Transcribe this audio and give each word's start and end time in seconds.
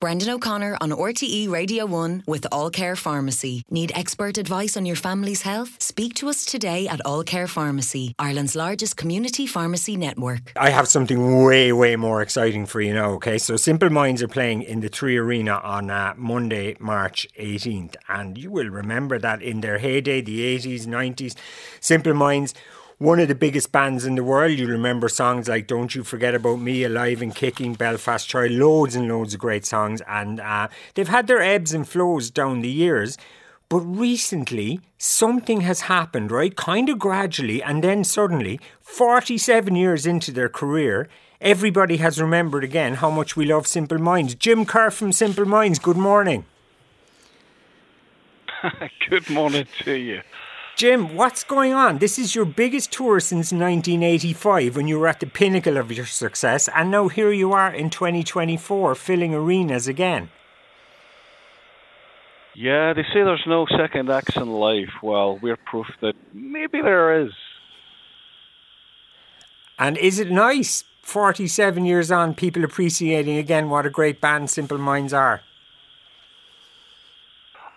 Brendan 0.00 0.30
O'Connor 0.30 0.78
on 0.80 0.90
RTE 0.90 1.50
Radio 1.50 1.84
1 1.84 2.22
with 2.28 2.46
All 2.52 2.70
Care 2.70 2.94
Pharmacy. 2.94 3.64
Need 3.68 3.90
expert 3.96 4.38
advice 4.38 4.76
on 4.76 4.86
your 4.86 4.94
family's 4.94 5.42
health? 5.42 5.82
Speak 5.82 6.14
to 6.14 6.28
us 6.28 6.44
today 6.44 6.86
at 6.86 7.04
All 7.04 7.24
Care 7.24 7.48
Pharmacy, 7.48 8.14
Ireland's 8.16 8.54
largest 8.54 8.96
community 8.96 9.44
pharmacy 9.44 9.96
network. 9.96 10.52
I 10.54 10.70
have 10.70 10.86
something 10.86 11.42
way, 11.42 11.72
way 11.72 11.96
more 11.96 12.22
exciting 12.22 12.64
for 12.64 12.80
you 12.80 12.94
now, 12.94 13.10
okay? 13.14 13.38
So, 13.38 13.56
Simple 13.56 13.90
Minds 13.90 14.22
are 14.22 14.28
playing 14.28 14.62
in 14.62 14.78
the 14.78 14.88
Three 14.88 15.16
Arena 15.16 15.60
on 15.64 15.90
uh, 15.90 16.14
Monday, 16.16 16.76
March 16.78 17.26
18th. 17.36 17.96
And 18.08 18.38
you 18.38 18.52
will 18.52 18.70
remember 18.70 19.18
that 19.18 19.42
in 19.42 19.62
their 19.62 19.78
heyday, 19.78 20.20
the 20.20 20.56
80s, 20.56 20.86
90s, 20.86 21.34
Simple 21.80 22.14
Minds 22.14 22.54
one 22.98 23.20
of 23.20 23.28
the 23.28 23.34
biggest 23.34 23.70
bands 23.70 24.04
in 24.04 24.16
the 24.16 24.24
world. 24.24 24.58
You 24.58 24.66
remember 24.66 25.08
songs 25.08 25.48
like 25.48 25.66
Don't 25.68 25.94
You 25.94 26.02
Forget 26.02 26.34
About 26.34 26.60
Me, 26.60 26.82
Alive 26.82 27.22
and 27.22 27.34
Kicking, 27.34 27.74
Belfast 27.74 28.28
Child, 28.28 28.50
loads 28.52 28.96
and 28.96 29.08
loads 29.08 29.34
of 29.34 29.40
great 29.40 29.64
songs. 29.64 30.02
And 30.08 30.40
uh, 30.40 30.68
they've 30.94 31.08
had 31.08 31.28
their 31.28 31.40
ebbs 31.40 31.72
and 31.72 31.88
flows 31.88 32.30
down 32.30 32.60
the 32.60 32.68
years. 32.68 33.16
But 33.68 33.80
recently, 33.80 34.80
something 34.96 35.60
has 35.60 35.82
happened, 35.82 36.32
right? 36.32 36.56
Kind 36.56 36.88
of 36.88 36.98
gradually, 36.98 37.62
and 37.62 37.84
then 37.84 38.02
suddenly, 38.02 38.58
47 38.80 39.76
years 39.76 40.06
into 40.06 40.32
their 40.32 40.48
career, 40.48 41.06
everybody 41.40 41.98
has 41.98 42.20
remembered 42.20 42.64
again 42.64 42.94
how 42.94 43.10
much 43.10 43.36
we 43.36 43.44
love 43.44 43.66
Simple 43.66 43.98
Minds. 43.98 44.34
Jim 44.34 44.64
Kerr 44.64 44.90
from 44.90 45.12
Simple 45.12 45.44
Minds, 45.44 45.78
good 45.78 45.98
morning. 45.98 46.46
good 49.10 49.28
morning 49.28 49.66
to 49.80 49.92
you. 49.92 50.22
Jim, 50.78 51.16
what's 51.16 51.42
going 51.42 51.72
on? 51.72 51.98
This 51.98 52.20
is 52.20 52.36
your 52.36 52.44
biggest 52.44 52.92
tour 52.92 53.18
since 53.18 53.50
1985 53.50 54.76
when 54.76 54.86
you 54.86 55.00
were 55.00 55.08
at 55.08 55.18
the 55.18 55.26
pinnacle 55.26 55.76
of 55.76 55.90
your 55.90 56.06
success, 56.06 56.68
and 56.72 56.88
now 56.88 57.08
here 57.08 57.32
you 57.32 57.52
are 57.52 57.74
in 57.74 57.90
2024 57.90 58.94
filling 58.94 59.34
arenas 59.34 59.88
again. 59.88 60.30
Yeah, 62.54 62.92
they 62.92 63.02
say 63.02 63.24
there's 63.24 63.42
no 63.44 63.66
second 63.76 64.08
acts 64.08 64.36
in 64.36 64.52
life. 64.52 65.02
Well, 65.02 65.40
we're 65.42 65.56
proof 65.56 65.88
that 66.00 66.14
maybe 66.32 66.80
there 66.80 67.22
is. 67.22 67.32
And 69.80 69.98
is 69.98 70.20
it 70.20 70.30
nice, 70.30 70.84
47 71.02 71.86
years 71.86 72.12
on, 72.12 72.36
people 72.36 72.62
appreciating 72.62 73.36
again 73.36 73.68
what 73.68 73.84
a 73.84 73.90
great 73.90 74.20
band 74.20 74.48
Simple 74.48 74.78
Minds 74.78 75.12
are? 75.12 75.42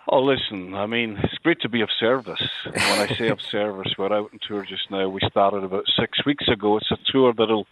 Oh, 0.08 0.20
listen, 0.20 0.74
I 0.74 0.86
mean, 0.86 1.16
it's 1.22 1.38
great 1.44 1.60
to 1.60 1.68
be 1.68 1.80
of 1.80 1.88
service. 2.00 2.42
when 2.64 2.76
I 2.76 3.06
say 3.16 3.28
of 3.28 3.40
service, 3.50 3.94
we're 3.96 4.12
out 4.12 4.30
on 4.32 4.40
tour 4.46 4.64
just 4.68 4.90
now. 4.90 5.08
We 5.08 5.20
started 5.30 5.62
about 5.62 5.84
six 5.98 6.26
weeks 6.26 6.48
ago. 6.48 6.76
It's 6.76 6.90
a 6.90 6.98
tour 7.12 7.32
that'll 7.36 7.68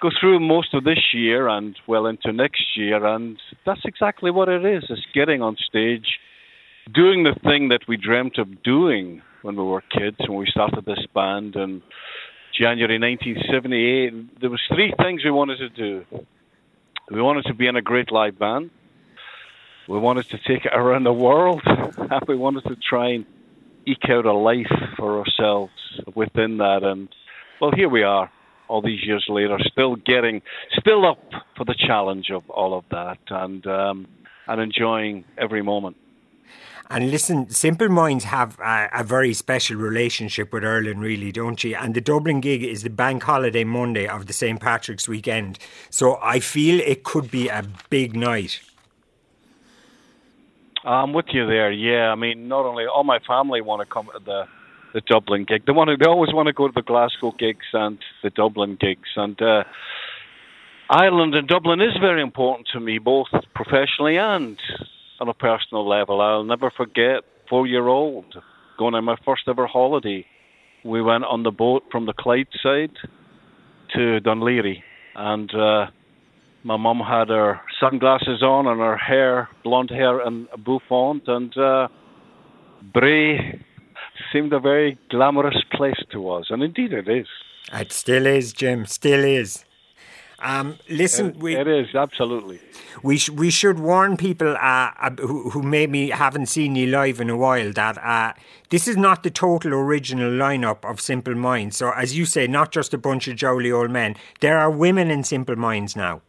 go 0.00 0.08
through 0.18 0.40
most 0.40 0.72
of 0.72 0.84
this 0.84 1.12
year 1.12 1.46
and 1.46 1.78
well 1.86 2.06
into 2.06 2.32
next 2.32 2.76
year. 2.76 3.04
And 3.04 3.38
that's 3.66 3.82
exactly 3.84 4.30
what 4.30 4.48
it 4.48 4.64
is. 4.64 4.84
It's 4.88 5.06
getting 5.12 5.42
on 5.42 5.56
stage, 5.56 6.18
doing 6.94 7.24
the 7.24 7.38
thing 7.44 7.68
that 7.68 7.82
we 7.86 7.98
dreamt 7.98 8.38
of 8.38 8.62
doing 8.62 9.20
when 9.42 9.56
we 9.56 9.62
were 9.62 9.82
kids, 9.82 10.16
when 10.20 10.38
we 10.38 10.46
started 10.46 10.86
this 10.86 11.04
band 11.14 11.54
in 11.54 11.82
January 12.58 12.98
1978. 12.98 14.40
There 14.40 14.50
was 14.50 14.62
three 14.74 14.94
things 15.02 15.22
we 15.22 15.30
wanted 15.30 15.58
to 15.58 15.68
do. 15.68 16.04
We 17.10 17.20
wanted 17.20 17.44
to 17.44 17.54
be 17.54 17.66
in 17.66 17.76
a 17.76 17.82
great 17.82 18.10
live 18.10 18.38
band 18.38 18.70
we 19.88 19.98
wanted 19.98 20.28
to 20.28 20.38
take 20.38 20.66
it 20.66 20.72
around 20.74 21.04
the 21.04 21.12
world, 21.12 21.62
and 21.64 22.20
we 22.28 22.36
wanted 22.36 22.64
to 22.64 22.76
try 22.76 23.12
and 23.12 23.26
eke 23.86 24.10
out 24.10 24.26
a 24.26 24.32
life 24.32 24.70
for 24.96 25.18
ourselves 25.18 25.72
within 26.14 26.58
that. 26.58 26.82
And 26.82 27.08
well, 27.60 27.72
here 27.74 27.88
we 27.88 28.02
are, 28.02 28.30
all 28.68 28.82
these 28.82 29.02
years 29.04 29.24
later, 29.28 29.58
still 29.72 29.96
getting, 29.96 30.42
still 30.78 31.06
up 31.08 31.22
for 31.56 31.64
the 31.64 31.74
challenge 31.74 32.30
of 32.30 32.48
all 32.50 32.76
of 32.76 32.84
that, 32.90 33.18
and 33.30 33.66
um, 33.66 34.06
and 34.46 34.60
enjoying 34.60 35.24
every 35.36 35.62
moment. 35.62 35.96
And 36.90 37.10
listen, 37.10 37.50
Simple 37.50 37.90
Minds 37.90 38.24
have 38.24 38.58
a, 38.60 38.88
a, 38.94 39.04
very 39.04 39.34
special 39.34 39.76
relationship 39.76 40.54
with 40.54 40.64
Ireland, 40.64 41.02
really, 41.02 41.30
don't 41.32 41.62
you? 41.62 41.76
And 41.76 41.94
the 41.94 42.00
Dublin 42.00 42.40
gig 42.40 42.64
is 42.64 42.82
the 42.82 42.88
bank 42.88 43.24
holiday 43.24 43.62
Monday 43.62 44.08
of 44.08 44.26
the 44.26 44.32
St. 44.32 44.58
Patrick's 44.58 45.06
weekend. 45.06 45.58
So 45.90 46.18
I 46.22 46.40
feel 46.40 46.80
it 46.80 47.04
could 47.04 47.30
be 47.30 47.48
a 47.48 47.62
big 47.90 48.16
night. 48.16 48.60
I'm 50.88 51.12
with 51.12 51.26
you 51.32 51.46
there. 51.46 51.70
Yeah, 51.70 52.10
I 52.10 52.14
mean, 52.14 52.48
not 52.48 52.64
only 52.64 52.86
all 52.86 53.04
my 53.04 53.18
family 53.26 53.60
want 53.60 53.86
to 53.86 53.92
come 53.92 54.06
to 54.06 54.24
the 54.24 54.44
the 54.94 55.02
Dublin 55.02 55.44
gig. 55.46 55.66
They 55.66 55.72
want 55.72 55.90
to. 55.90 55.96
They 55.98 56.08
always 56.08 56.32
want 56.32 56.46
to 56.46 56.54
go 56.54 56.66
to 56.66 56.72
the 56.74 56.82
Glasgow 56.82 57.34
gigs 57.38 57.66
and 57.74 57.98
the 58.22 58.30
Dublin 58.30 58.78
gigs. 58.80 59.10
And 59.16 59.40
uh, 59.42 59.64
Ireland 60.88 61.34
and 61.34 61.46
Dublin 61.46 61.82
is 61.82 61.94
very 62.00 62.22
important 62.22 62.68
to 62.72 62.80
me, 62.80 62.98
both 62.98 63.26
professionally 63.54 64.16
and 64.16 64.58
on 65.20 65.28
a 65.28 65.34
personal 65.34 65.86
level. 65.86 66.22
I'll 66.22 66.44
never 66.44 66.70
forget 66.70 67.22
four 67.50 67.66
year 67.66 67.86
old 67.86 68.34
going 68.78 68.94
on 68.94 69.04
my 69.04 69.16
first 69.26 69.42
ever 69.46 69.66
holiday. 69.66 70.24
We 70.84 71.02
went 71.02 71.24
on 71.24 71.42
the 71.42 71.50
boat 71.50 71.82
from 71.92 72.06
the 72.06 72.14
Clyde 72.14 72.48
side 72.62 72.96
to 73.94 74.20
Laoghaire, 74.24 74.82
and 75.16 75.54
uh, 75.54 75.86
my 76.68 76.76
mum 76.76 77.00
had 77.00 77.30
her 77.30 77.62
sunglasses 77.80 78.42
on 78.42 78.66
and 78.66 78.78
her 78.78 78.98
hair, 78.98 79.48
blonde 79.64 79.88
hair, 79.88 80.20
and 80.20 80.46
a 80.52 80.58
bouffant, 80.58 81.26
and 81.26 81.56
uh, 81.56 81.88
Bray 82.92 83.58
seemed 84.30 84.52
a 84.52 84.60
very 84.60 84.98
glamorous 85.08 85.56
place 85.72 86.02
to 86.12 86.28
us, 86.28 86.44
and 86.50 86.62
indeed 86.62 86.92
it 86.92 87.08
is. 87.08 87.26
It 87.72 87.90
still 87.92 88.26
is, 88.26 88.52
Jim. 88.52 88.84
Still 88.84 89.24
is. 89.24 89.64
Um, 90.40 90.76
listen, 90.90 91.30
it, 91.30 91.36
we, 91.36 91.56
it 91.56 91.66
is 91.66 91.94
absolutely. 91.94 92.60
We 93.02 93.16
sh- 93.16 93.30
we 93.30 93.50
should 93.50 93.78
warn 93.78 94.18
people 94.18 94.54
uh, 94.56 94.90
uh, 95.00 95.10
who, 95.18 95.48
who 95.50 95.62
maybe 95.62 96.10
haven't 96.10 96.46
seen 96.46 96.76
you 96.76 96.86
live 96.88 97.18
in 97.18 97.30
a 97.30 97.36
while 97.36 97.72
that 97.72 97.96
uh, 97.96 98.34
this 98.68 98.86
is 98.86 98.96
not 98.96 99.22
the 99.22 99.30
total 99.30 99.72
original 99.72 100.30
lineup 100.30 100.88
of 100.88 101.00
Simple 101.00 101.34
Minds. 101.34 101.78
So, 101.78 101.92
as 101.92 102.16
you 102.16 102.26
say, 102.26 102.46
not 102.46 102.72
just 102.72 102.92
a 102.92 102.98
bunch 102.98 103.26
of 103.26 103.36
jolly 103.36 103.72
old 103.72 103.90
men. 103.90 104.16
There 104.40 104.58
are 104.58 104.70
women 104.70 105.10
in 105.10 105.24
Simple 105.24 105.56
Minds 105.56 105.96
now. 105.96 106.20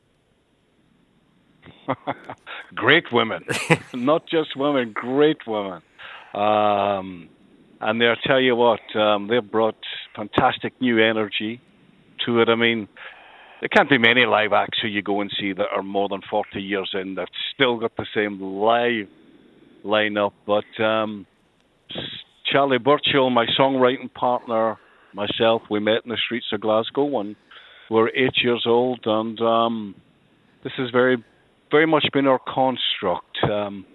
great 2.76 3.12
women, 3.12 3.44
not 3.94 4.28
just 4.28 4.56
women, 4.56 4.92
great 4.94 5.46
women. 5.48 5.82
Um, 6.34 7.30
and 7.82 8.02
they'll 8.02 8.16
tell 8.16 8.40
you 8.40 8.56
what, 8.56 8.82
um, 8.96 9.28
they've 9.28 9.52
brought 9.52 9.78
fantastic 10.16 10.74
new 10.82 11.00
energy 11.00 11.62
to 12.26 12.42
it. 12.42 12.50
I 12.50 12.56
mean, 12.56 12.88
there 13.62 13.70
can't 13.70 13.90
be 13.90 13.98
many 13.98 14.26
live 14.26 14.54
acts 14.54 14.80
who 14.82 14.88
you 14.88 15.02
go 15.02 15.22
and 15.22 15.32
see 15.40 15.54
that 15.54 15.68
are 15.76 15.84
more 15.84 16.10
than 16.10 16.22
40 16.30 16.62
years 16.62 16.92
in 16.94 17.16
that 17.16 17.30
still 17.54 17.78
got 17.78 17.96
the 17.98 18.06
same 18.14 18.42
live 18.42 19.08
lineup. 19.84 20.34
But 20.46 20.84
um, 20.84 21.26
Charlie 22.46 22.78
Burchill, 22.78 23.30
my 23.30 23.46
songwriting 23.58 24.14
partner, 24.14 24.78
myself, 25.14 25.64
we 25.70 25.80
met 25.80 26.04
in 26.04 26.10
the 26.10 26.18
streets 26.24 26.48
of 26.54 26.62
Glasgow 26.62 27.06
when 27.06 27.36
we 27.90 27.96
were 27.96 28.12
eight 28.16 28.44
years 28.44 28.64
old, 28.68 29.02
and 29.06 29.40
um, 29.42 29.96
this 30.64 30.74
is 30.78 30.90
very 30.92 31.24
very 31.72 31.88
much 31.88 32.06
been 32.14 32.28
our 32.28 32.40
construct. 32.40 33.38
Um, 33.44 33.86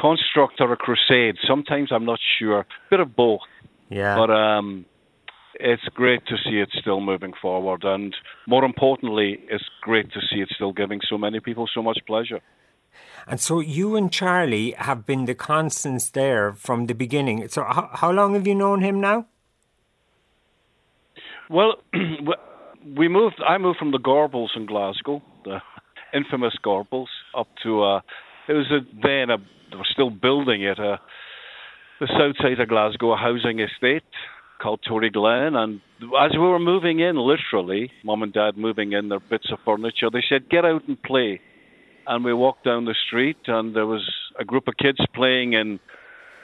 construct 0.00 0.60
or 0.60 0.72
a 0.72 0.76
crusade. 0.76 1.36
Sometimes 1.46 1.90
I'm 1.92 2.04
not 2.04 2.18
sure. 2.38 2.66
Bit 2.90 3.00
of 3.00 3.14
both. 3.14 3.40
Yeah. 3.90 4.16
But 4.16 4.30
um, 4.30 4.86
it's 5.54 5.82
great 5.94 6.26
to 6.26 6.36
see 6.44 6.58
it 6.58 6.70
still 6.80 7.00
moving 7.00 7.32
forward, 7.40 7.84
and 7.84 8.14
more 8.46 8.64
importantly, 8.64 9.40
it's 9.48 9.64
great 9.82 10.10
to 10.12 10.20
see 10.20 10.40
it 10.40 10.48
still 10.54 10.72
giving 10.72 11.00
so 11.08 11.18
many 11.18 11.40
people 11.40 11.68
so 11.74 11.82
much 11.82 11.98
pleasure. 12.06 12.40
And 13.26 13.38
so 13.40 13.60
you 13.60 13.96
and 13.96 14.10
Charlie 14.10 14.72
have 14.72 15.06
been 15.06 15.26
the 15.26 15.34
constants 15.34 16.10
there 16.10 16.52
from 16.52 16.86
the 16.86 16.94
beginning. 16.94 17.46
So 17.48 17.64
how, 17.64 17.90
how 17.92 18.10
long 18.10 18.34
have 18.34 18.46
you 18.46 18.54
known 18.54 18.80
him 18.80 19.00
now? 19.00 19.26
Well, 21.48 21.76
we 22.96 23.08
moved. 23.08 23.40
I 23.46 23.58
moved 23.58 23.78
from 23.78 23.92
the 23.92 23.98
Gorbals 23.98 24.56
in 24.56 24.66
Glasgow, 24.66 25.22
the 25.44 25.60
infamous 26.14 26.54
Gorbals 26.64 27.08
up 27.36 27.48
to 27.62 27.82
uh, 27.82 28.00
it 28.48 28.52
was 28.52 28.70
a, 28.70 28.80
then 29.02 29.30
a, 29.30 29.38
they 29.70 29.76
were 29.76 29.86
still 29.90 30.10
building 30.10 30.62
it 30.62 30.78
uh, 30.78 30.96
the 32.00 32.08
south 32.08 32.36
side 32.40 32.58
of 32.58 32.68
Glasgow, 32.68 33.12
a 33.12 33.16
housing 33.16 33.60
estate 33.60 34.02
called 34.60 34.80
Toryglen, 34.88 35.54
and 35.54 35.80
as 36.20 36.32
we 36.32 36.38
were 36.38 36.58
moving 36.58 37.00
in, 37.00 37.16
literally, 37.16 37.90
mom 38.04 38.22
and 38.22 38.32
dad 38.32 38.56
moving 38.56 38.92
in 38.92 39.08
their 39.08 39.20
bits 39.20 39.48
of 39.52 39.58
furniture, 39.64 40.10
they 40.10 40.22
said, 40.26 40.48
"Get 40.48 40.64
out 40.64 40.86
and 40.88 41.00
play." 41.02 41.40
And 42.06 42.24
we 42.24 42.32
walked 42.32 42.64
down 42.64 42.86
the 42.86 42.94
street, 43.06 43.36
and 43.46 43.76
there 43.76 43.86
was 43.86 44.02
a 44.38 44.44
group 44.44 44.66
of 44.66 44.76
kids 44.76 44.98
playing 45.14 45.52
in. 45.52 45.78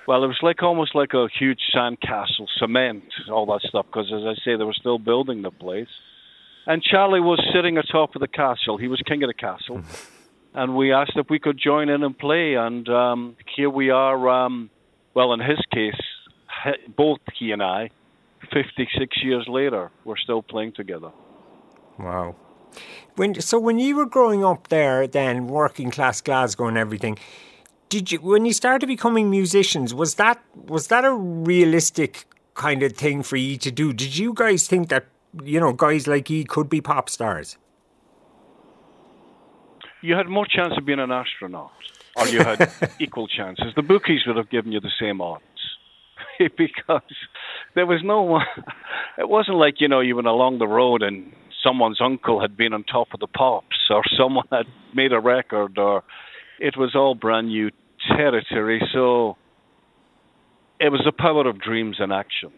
Well, 0.07 0.23
it 0.23 0.29
was 0.29 0.39
like 0.43 0.63
almost 0.63 0.95
like 0.95 1.15
a 1.15 1.27
huge 1.39 1.61
sandcastle, 1.75 2.47
cement, 2.59 3.05
all 3.31 3.47
that 3.47 3.63
stuff. 3.63 3.87
Because 3.87 4.13
as 4.13 4.23
I 4.25 4.35
say, 4.45 4.57
they 4.57 4.65
were 4.65 4.75
still 4.75 4.99
building 4.99 5.43
the 5.43 5.51
place. 5.51 5.89
And 6.67 6.83
Charlie 6.83 7.21
was 7.21 7.43
sitting 7.53 7.79
atop 7.79 8.15
of 8.15 8.21
the 8.21 8.29
castle. 8.29 8.77
He 8.77 8.89
was 8.89 9.01
king 9.07 9.23
of 9.23 9.29
the 9.29 9.35
castle. 9.35 9.83
and 10.57 10.75
we 10.75 10.93
asked 10.93 11.13
if 11.17 11.29
we 11.29 11.39
could 11.39 11.59
join 11.63 11.91
in 11.91 12.03
and 12.03 12.19
play. 12.19 12.55
And 12.55 12.89
um, 12.89 13.37
here 13.55 13.71
we 13.71 13.91
are, 13.91 14.29
um, 14.29 14.71
well, 15.15 15.35
in 15.35 15.41
his 15.41 15.61
case, 15.73 16.01
both 16.97 17.19
he 17.39 17.53
and 17.53 17.63
I, 17.63 17.91
56 18.53 19.23
years 19.23 19.47
later, 19.49 19.91
we're 20.05 20.17
still 20.17 20.43
playing 20.43 20.73
together. 20.73 21.11
Wow. 21.99 22.35
when 23.17 23.41
so 23.41 23.59
when 23.59 23.79
you 23.79 23.97
were 23.97 24.07
growing 24.07 24.45
up 24.45 24.69
there, 24.69 25.07
then 25.07 25.47
working 25.47 25.91
class 25.91 26.21
Glasgow 26.21 26.67
and 26.67 26.77
everything, 26.77 27.19
did 27.89 28.13
you 28.13 28.19
when 28.19 28.45
you 28.45 28.53
started 28.53 28.87
becoming 28.87 29.31
musicians 29.31 29.95
was 29.95 30.17
that 30.17 30.43
was 30.55 30.89
that 30.89 31.05
a 31.05 31.13
realistic 31.15 32.27
kind 32.55 32.83
of 32.83 32.93
thing 32.93 33.23
for 33.23 33.37
you 33.37 33.57
to 33.57 33.71
do? 33.71 33.95
Did 33.95 34.19
you 34.19 34.35
guys 34.35 34.69
think 34.69 34.91
that 34.91 35.07
you 35.43 35.59
know 35.59 35.73
guys 35.73 36.07
like 36.07 36.29
you 36.29 36.45
could 36.45 36.69
be 36.69 36.83
pop 36.83 37.09
stars? 37.09 37.57
You 40.03 40.15
had 40.15 40.29
more 40.29 40.47
chance 40.47 40.75
of 40.77 40.85
being 40.85 41.01
an 41.01 41.11
astronaut, 41.11 41.73
or 42.17 42.29
you 42.29 42.39
had 42.39 42.71
equal 43.01 43.29
chances. 43.29 43.73
The 43.75 43.83
bookies 43.83 44.21
would 44.27 44.37
have 44.37 44.51
given 44.51 44.73
you 44.73 44.81
the 44.81 44.93
same 45.01 45.21
odds 45.21 45.43
because 46.57 47.03
there 47.75 47.87
was 47.87 48.01
no 48.05 48.23
one. 48.23 48.47
It 49.19 49.29
wasn't 49.29 49.57
like 49.59 49.81
you 49.81 49.89
know 49.89 50.01
you 50.01 50.17
went 50.17 50.29
along 50.29 50.59
the 50.59 50.67
road 50.67 51.03
and 51.03 51.33
someone's 51.63 52.01
uncle 52.01 52.41
had 52.41 52.57
been 52.57 52.73
on 52.73 52.85
top 52.85 53.09
of 53.15 53.21
the 53.21 53.27
pops, 53.27 53.77
or 53.91 54.03
someone 54.17 54.47
had 54.53 54.67
made 54.95 55.13
a 55.13 55.21
record, 55.21 55.79
or 55.79 56.05
it 56.61 56.77
was 56.77 56.95
all 56.95 57.15
brand 57.15 57.49
new 57.49 57.71
territory. 58.17 58.81
So 58.93 59.37
it 60.79 60.91
was 60.91 61.03
the 61.05 61.13
power 61.13 61.49
of 61.49 61.61
dreams 61.61 61.97
in 61.99 62.13
action, 62.13 62.53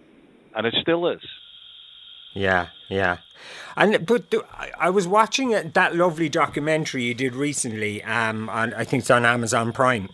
and 0.54 0.66
it 0.66 0.74
still 0.80 1.08
is. 1.08 1.22
Yeah, 2.34 2.68
yeah. 2.88 3.18
And 3.76 4.04
but 4.06 4.34
I 4.78 4.90
was 4.90 5.06
watching 5.06 5.50
that 5.50 5.94
lovely 5.94 6.28
documentary 6.28 7.04
you 7.04 7.14
did 7.14 7.34
recently. 7.34 8.02
Um, 8.02 8.48
on 8.48 8.74
I 8.74 8.84
think 8.84 9.02
it's 9.02 9.10
on 9.10 9.24
Amazon 9.24 9.72
Prime. 9.72 10.08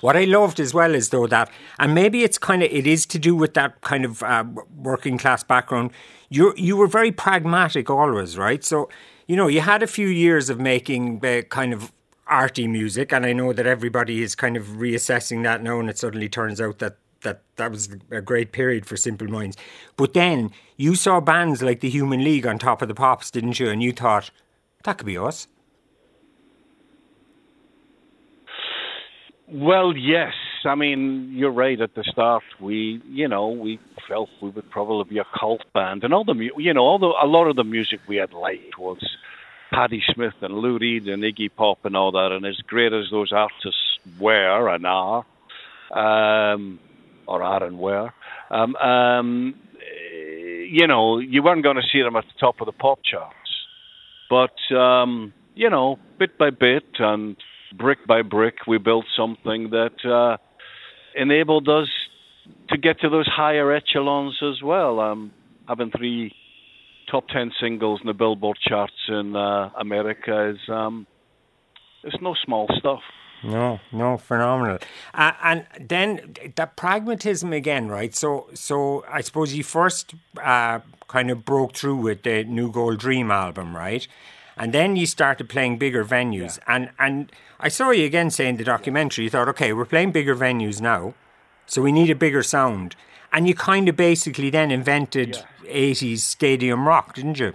What 0.00 0.16
I 0.16 0.24
loved 0.24 0.58
as 0.58 0.74
well 0.74 0.94
is 0.94 1.10
though 1.10 1.26
that, 1.28 1.50
and 1.78 1.94
maybe 1.94 2.24
it's 2.24 2.38
kind 2.38 2.62
of 2.62 2.72
it 2.72 2.86
is 2.86 3.06
to 3.06 3.18
do 3.18 3.36
with 3.36 3.54
that 3.54 3.80
kind 3.82 4.04
of 4.04 4.22
uh, 4.22 4.44
working 4.76 5.18
class 5.18 5.44
background. 5.44 5.90
You 6.28 6.54
you 6.56 6.76
were 6.76 6.86
very 6.86 7.12
pragmatic 7.12 7.90
always, 7.90 8.38
right? 8.38 8.64
So 8.64 8.88
you 9.26 9.36
know 9.36 9.48
you 9.48 9.60
had 9.60 9.82
a 9.82 9.86
few 9.86 10.08
years 10.08 10.50
of 10.50 10.58
making 10.58 11.24
uh, 11.24 11.42
kind 11.42 11.72
of 11.72 11.92
arty 12.26 12.66
music, 12.66 13.12
and 13.12 13.26
I 13.26 13.32
know 13.32 13.52
that 13.52 13.66
everybody 13.66 14.22
is 14.22 14.34
kind 14.34 14.56
of 14.56 14.64
reassessing 14.78 15.42
that 15.44 15.62
now, 15.62 15.78
and 15.78 15.90
it 15.90 15.98
suddenly 15.98 16.28
turns 16.28 16.60
out 16.60 16.78
that 16.78 16.96
that 17.22 17.42
that 17.56 17.70
was 17.70 17.88
a 18.10 18.20
great 18.20 18.52
period 18.52 18.86
for 18.86 18.96
Simple 18.96 19.28
Minds. 19.28 19.56
But 19.96 20.12
then 20.12 20.50
you 20.76 20.94
saw 20.94 21.20
bands 21.20 21.62
like 21.62 21.80
the 21.80 21.90
Human 21.90 22.22
League 22.22 22.46
on 22.46 22.58
top 22.58 22.82
of 22.82 22.88
the 22.88 22.94
pops, 22.94 23.30
didn't 23.30 23.58
you? 23.60 23.68
And 23.68 23.82
you 23.82 23.92
thought 23.92 24.30
that 24.84 24.98
could 24.98 25.06
be 25.06 25.18
us. 25.18 25.46
Well, 29.48 29.96
yes. 29.96 30.32
I 30.64 30.74
mean, 30.76 31.32
you're 31.32 31.50
right. 31.50 31.80
At 31.80 31.94
the 31.94 32.04
start, 32.04 32.44
we, 32.60 33.02
you 33.08 33.28
know, 33.28 33.48
we 33.48 33.78
felt 34.08 34.30
we 34.40 34.48
would 34.50 34.70
probably 34.70 35.04
be 35.04 35.18
a 35.18 35.26
cult 35.38 35.62
band, 35.74 36.04
and 36.04 36.14
all 36.14 36.24
the, 36.24 36.50
you 36.56 36.72
know, 36.72 36.82
all 36.82 36.98
the, 36.98 37.12
a 37.20 37.26
lot 37.26 37.48
of 37.48 37.56
the 37.56 37.64
music 37.64 38.00
we 38.06 38.16
had 38.16 38.32
liked 38.32 38.78
was 38.78 38.98
Patti 39.72 40.02
Smith 40.14 40.34
and 40.40 40.54
Lou 40.54 40.78
Reed 40.78 41.08
and 41.08 41.22
Iggy 41.22 41.50
Pop 41.54 41.84
and 41.84 41.96
all 41.96 42.12
that. 42.12 42.32
And 42.32 42.46
as 42.46 42.56
great 42.58 42.92
as 42.92 43.10
those 43.10 43.32
artists 43.32 43.98
were 44.18 44.68
and 44.68 44.86
are, 44.86 45.24
um, 45.90 46.78
or 47.26 47.42
and 47.62 47.78
were, 47.78 48.10
um, 48.50 48.76
um, 48.76 49.54
you 50.68 50.86
know, 50.86 51.18
you 51.18 51.42
weren't 51.42 51.62
going 51.62 51.76
to 51.76 51.82
see 51.92 52.02
them 52.02 52.16
at 52.16 52.24
the 52.24 52.38
top 52.40 52.60
of 52.60 52.66
the 52.66 52.72
pop 52.72 53.00
charts. 53.04 53.36
But, 54.30 54.74
um, 54.74 55.32
you 55.54 55.68
know, 55.68 55.98
bit 56.18 56.38
by 56.38 56.50
bit 56.50 56.84
and 56.98 57.36
brick 57.76 58.06
by 58.06 58.22
brick, 58.22 58.66
we 58.66 58.78
built 58.78 59.04
something 59.16 59.70
that 59.70 60.04
uh, 60.04 60.36
enabled 61.14 61.68
us 61.68 61.88
to 62.70 62.78
get 62.78 63.00
to 63.00 63.08
those 63.08 63.28
higher 63.28 63.72
echelons 63.72 64.38
as 64.42 64.62
well. 64.62 65.00
Um, 65.00 65.32
having 65.68 65.90
three 65.90 66.34
top 67.10 67.28
ten 67.28 67.52
singles 67.60 68.00
in 68.02 68.06
the 68.06 68.14
Billboard 68.14 68.58
charts 68.66 68.92
in 69.08 69.36
uh, 69.36 69.70
America 69.78 70.50
is 70.50 70.58
um, 70.68 71.06
it's 72.02 72.16
no 72.22 72.34
small 72.44 72.66
stuff. 72.78 73.00
No, 73.42 73.80
no, 73.90 74.16
phenomenal. 74.18 74.78
Uh, 75.14 75.32
and 75.42 75.66
then 75.80 76.34
the 76.54 76.66
pragmatism 76.66 77.52
again, 77.52 77.88
right? 77.88 78.14
So, 78.14 78.48
so 78.54 79.04
I 79.10 79.20
suppose 79.20 79.52
you 79.54 79.64
first 79.64 80.14
uh, 80.40 80.80
kind 81.08 81.30
of 81.30 81.44
broke 81.44 81.74
through 81.74 81.96
with 81.96 82.22
the 82.22 82.44
New 82.44 82.70
Gold 82.70 82.98
Dream 82.98 83.30
album, 83.30 83.74
right? 83.74 84.06
And 84.56 84.72
then 84.72 84.96
you 84.96 85.06
started 85.06 85.48
playing 85.48 85.78
bigger 85.78 86.04
venues. 86.04 86.58
Yeah. 86.58 86.74
And 86.74 86.90
and 86.98 87.32
I 87.58 87.68
saw 87.68 87.90
you 87.90 88.04
again 88.04 88.30
saying 88.30 88.58
the 88.58 88.64
documentary. 88.64 89.24
You 89.24 89.30
thought, 89.30 89.48
okay, 89.48 89.72
we're 89.72 89.86
playing 89.86 90.12
bigger 90.12 90.36
venues 90.36 90.80
now, 90.80 91.14
so 91.66 91.82
we 91.82 91.90
need 91.90 92.10
a 92.10 92.14
bigger 92.14 92.42
sound. 92.42 92.94
And 93.32 93.48
you 93.48 93.54
kind 93.54 93.88
of 93.88 93.96
basically 93.96 94.50
then 94.50 94.70
invented 94.70 95.42
yeah. 95.64 95.90
80s 95.90 96.18
stadium 96.18 96.86
rock, 96.86 97.14
didn't 97.14 97.38
you? 97.38 97.54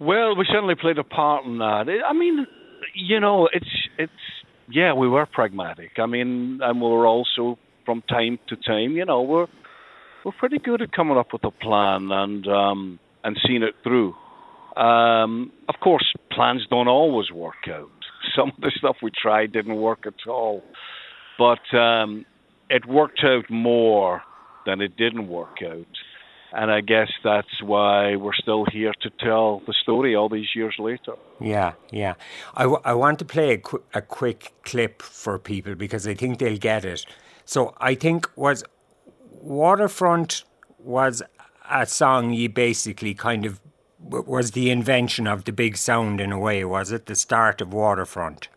Well, 0.00 0.36
we 0.36 0.44
certainly 0.46 0.74
played 0.74 0.98
a 0.98 1.04
part 1.04 1.44
in 1.44 1.58
that. 1.58 1.88
I 2.06 2.12
mean, 2.12 2.46
you 2.94 3.20
know, 3.20 3.48
it's 3.52 3.88
it's 3.98 4.12
yeah, 4.70 4.94
we 4.94 5.08
were 5.08 5.26
pragmatic. 5.26 5.92
I 5.98 6.06
mean, 6.06 6.60
and 6.62 6.80
we 6.80 6.88
were 6.88 7.06
also 7.06 7.58
from 7.84 8.02
time 8.02 8.38
to 8.48 8.56
time, 8.56 8.96
you 8.96 9.04
know, 9.04 9.22
we're 9.22 9.46
we're 10.24 10.32
pretty 10.38 10.58
good 10.58 10.80
at 10.80 10.92
coming 10.92 11.18
up 11.18 11.32
with 11.32 11.44
a 11.44 11.50
plan 11.50 12.10
and 12.10 12.46
um, 12.46 12.98
and 13.22 13.36
seeing 13.46 13.62
it 13.62 13.74
through. 13.82 14.14
Um, 14.76 15.52
of 15.68 15.76
course, 15.82 16.12
plans 16.32 16.66
don't 16.68 16.88
always 16.88 17.30
work 17.30 17.68
out. 17.68 17.90
Some 18.36 18.48
of 18.48 18.60
the 18.60 18.72
stuff 18.76 18.96
we 19.02 19.10
tried 19.10 19.52
didn't 19.52 19.76
work 19.76 20.06
at 20.06 20.28
all, 20.28 20.62
but 21.38 21.76
um, 21.76 22.24
it 22.70 22.86
worked 22.86 23.20
out 23.24 23.50
more 23.50 24.22
than 24.66 24.80
it 24.80 24.96
didn't 24.96 25.28
work 25.28 25.58
out. 25.64 25.86
And 26.56 26.70
I 26.70 26.82
guess 26.82 27.10
that's 27.24 27.60
why 27.62 28.14
we're 28.14 28.34
still 28.34 28.64
here 28.72 28.94
to 29.02 29.10
tell 29.18 29.60
the 29.66 29.74
story 29.82 30.14
all 30.14 30.28
these 30.28 30.54
years 30.54 30.76
later. 30.78 31.14
Yeah, 31.40 31.72
yeah. 31.90 32.14
I, 32.54 32.62
w- 32.62 32.80
I 32.84 32.94
want 32.94 33.18
to 33.18 33.24
play 33.24 33.54
a, 33.54 33.58
qu- 33.58 33.82
a 33.92 34.00
quick 34.00 34.52
clip 34.62 35.02
for 35.02 35.36
people 35.40 35.74
because 35.74 36.06
I 36.06 36.14
think 36.14 36.38
they'll 36.38 36.56
get 36.56 36.84
it. 36.84 37.04
So 37.44 37.74
I 37.80 37.96
think 37.96 38.30
was 38.36 38.62
Waterfront 39.32 40.44
was 40.78 41.24
a 41.68 41.86
song 41.86 42.32
you 42.32 42.48
basically 42.48 43.14
kind 43.14 43.44
of 43.44 43.60
was 43.98 44.52
the 44.52 44.70
invention 44.70 45.26
of 45.26 45.44
the 45.44 45.52
big 45.52 45.76
sound 45.76 46.20
in 46.20 46.30
a 46.30 46.38
way, 46.38 46.64
was 46.64 46.92
it? 46.92 47.06
The 47.06 47.14
start 47.16 47.60
of 47.60 47.72
Waterfront? 47.72 48.48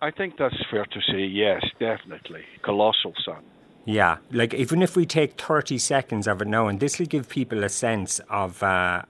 I 0.00 0.10
think 0.10 0.36
that's 0.38 0.54
fair 0.70 0.84
to 0.84 1.00
say, 1.10 1.20
yes, 1.20 1.64
definitely. 1.80 2.44
Colossal 2.62 3.14
sound. 3.24 3.46
Yeah, 3.86 4.18
like 4.32 4.52
even 4.52 4.82
if 4.82 4.96
we 4.96 5.06
take 5.06 5.40
30 5.40 5.78
seconds 5.78 6.26
of 6.26 6.42
it 6.42 6.48
now, 6.48 6.66
and 6.66 6.80
this 6.80 6.98
will 6.98 7.06
give 7.06 7.28
people 7.28 7.64
a 7.64 7.68
sense 7.68 8.20
of. 8.28 8.62
Uh, 8.62 9.02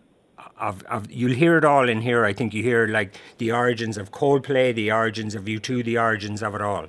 of, 0.58 0.82
of 0.84 1.11
you'll 1.11 1.34
hear 1.34 1.58
it 1.58 1.67
all 1.67 1.87
in 1.87 2.00
here. 2.00 2.25
I 2.25 2.32
think 2.32 2.55
you 2.55 2.62
hear 2.62 2.87
like 2.87 3.20
the 3.37 3.52
origins 3.52 3.99
of 3.99 4.11
Coldplay, 4.11 4.75
the 4.75 4.90
origins 4.90 5.35
of 5.35 5.45
U2, 5.45 5.85
the 5.85 5.99
origins 5.99 6.42
of 6.42 6.54
it 6.54 6.62
all. 6.62 6.87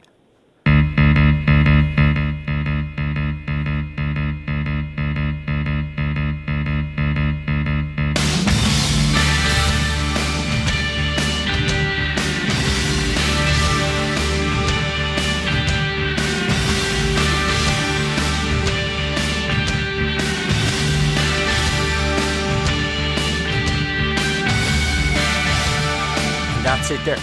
That's 26.67 26.91
it 26.91 27.05
there. 27.05 27.17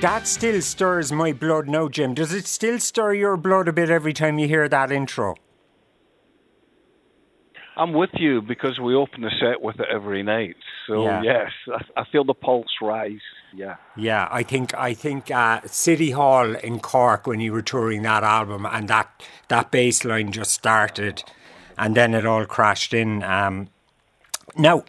That 0.00 0.26
still 0.26 0.62
stirs 0.62 1.12
my 1.12 1.34
blood 1.34 1.68
now, 1.68 1.88
Jim. 1.88 2.14
Does 2.14 2.32
it 2.32 2.46
still 2.46 2.78
stir 2.78 3.12
your 3.12 3.36
blood 3.36 3.68
a 3.68 3.72
bit 3.74 3.90
every 3.90 4.14
time 4.14 4.38
you 4.38 4.48
hear 4.48 4.66
that 4.66 4.90
intro? 4.90 5.34
I'm 7.76 7.92
with 7.92 8.08
you 8.14 8.40
because 8.40 8.80
we 8.80 8.94
open 8.94 9.20
the 9.20 9.30
set 9.38 9.60
with 9.60 9.78
it 9.78 9.88
every 9.92 10.22
night. 10.22 10.56
So 10.86 11.04
yeah. 11.04 11.22
yes, 11.22 11.50
I, 11.68 12.00
I, 12.00 12.04
feel 12.10 12.24
the 12.24 12.32
pulse 12.32 12.64
rise. 12.80 13.20
Yeah. 13.54 13.76
Yeah, 13.94 14.26
I 14.30 14.42
think 14.42 14.72
I 14.72 14.94
think 14.94 15.30
uh, 15.30 15.60
City 15.66 16.12
Hall 16.12 16.54
in 16.56 16.80
Cork 16.80 17.26
when 17.26 17.40
you 17.40 17.52
were 17.52 17.60
touring 17.60 18.04
that 18.04 18.24
album 18.24 18.64
and 18.64 18.88
that 18.88 19.22
that 19.48 19.70
bass 19.70 20.02
line 20.02 20.32
just 20.32 20.52
started, 20.52 21.22
and 21.76 21.94
then 21.94 22.14
it 22.14 22.24
all 22.24 22.46
crashed 22.46 22.94
in. 22.94 23.22
Um, 23.22 23.68
now, 24.56 24.84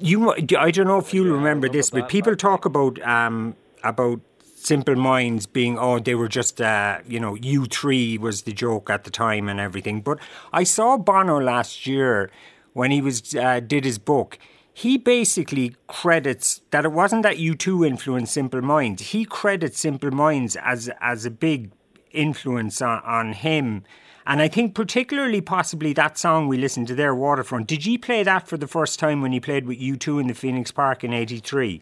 you 0.00 0.32
I 0.32 0.70
don't 0.70 0.86
know 0.86 0.98
if 0.98 1.12
you 1.12 1.24
remember 1.32 1.68
this, 1.68 1.90
but 1.90 2.08
people 2.08 2.36
talk 2.36 2.64
about 2.64 3.00
um, 3.02 3.56
about 3.82 4.20
Simple 4.54 4.96
Minds 4.96 5.46
being 5.46 5.78
oh 5.78 5.98
they 5.98 6.14
were 6.14 6.28
just 6.28 6.60
uh, 6.60 6.98
you 7.06 7.20
know 7.20 7.34
U 7.36 7.66
three 7.66 8.18
was 8.18 8.42
the 8.42 8.52
joke 8.52 8.90
at 8.90 9.04
the 9.04 9.10
time 9.10 9.48
and 9.48 9.60
everything. 9.60 10.00
But 10.00 10.18
I 10.52 10.64
saw 10.64 10.96
Bono 10.96 11.40
last 11.40 11.86
year 11.86 12.30
when 12.72 12.90
he 12.90 13.00
was 13.00 13.34
uh, 13.34 13.60
did 13.60 13.84
his 13.84 13.98
book. 13.98 14.38
He 14.72 14.96
basically 14.96 15.74
credits 15.88 16.60
that 16.70 16.84
it 16.84 16.92
wasn't 16.92 17.24
that 17.24 17.36
U2 17.36 17.84
influenced 17.84 18.32
Simple 18.32 18.62
Minds. 18.62 19.10
He 19.10 19.24
credits 19.24 19.80
Simple 19.80 20.12
Minds 20.12 20.54
as 20.62 20.88
as 21.00 21.26
a 21.26 21.32
big 21.32 21.72
influence 22.12 22.80
on, 22.80 23.02
on 23.04 23.32
him 23.32 23.82
And 24.28 24.42
I 24.42 24.48
think 24.48 24.74
particularly 24.74 25.40
possibly 25.40 25.94
that 25.94 26.18
song 26.18 26.48
we 26.48 26.58
listened 26.58 26.86
to 26.88 26.94
there, 26.94 27.14
Waterfront. 27.14 27.66
Did 27.66 27.86
you 27.86 27.98
play 27.98 28.22
that 28.22 28.46
for 28.46 28.58
the 28.58 28.66
first 28.66 28.98
time 28.98 29.22
when 29.22 29.32
you 29.32 29.40
played 29.40 29.66
with 29.66 29.80
U2 29.80 30.20
in 30.20 30.26
the 30.26 30.34
Phoenix 30.34 30.70
Park 30.70 31.02
in 31.02 31.14
'83? 31.14 31.80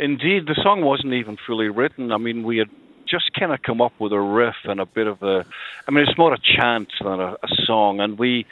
Indeed, 0.00 0.46
the 0.46 0.56
song 0.60 0.82
wasn't 0.82 1.12
even 1.14 1.36
fully 1.46 1.68
written. 1.68 2.10
I 2.10 2.18
mean, 2.18 2.42
we 2.42 2.58
had 2.58 2.68
just 3.08 3.32
kind 3.38 3.52
of 3.52 3.62
come 3.62 3.80
up 3.80 3.92
with 4.00 4.12
a 4.12 4.20
riff 4.20 4.56
and 4.64 4.80
a 4.80 4.86
bit 4.86 5.06
of 5.06 5.22
a. 5.22 5.46
I 5.86 5.90
mean, 5.92 6.04
it's 6.08 6.18
more 6.18 6.34
a 6.34 6.38
chant 6.38 6.88
than 7.00 7.20
a, 7.20 7.34
a 7.34 7.48
song, 7.64 8.00
and 8.00 8.18
we 8.18 8.44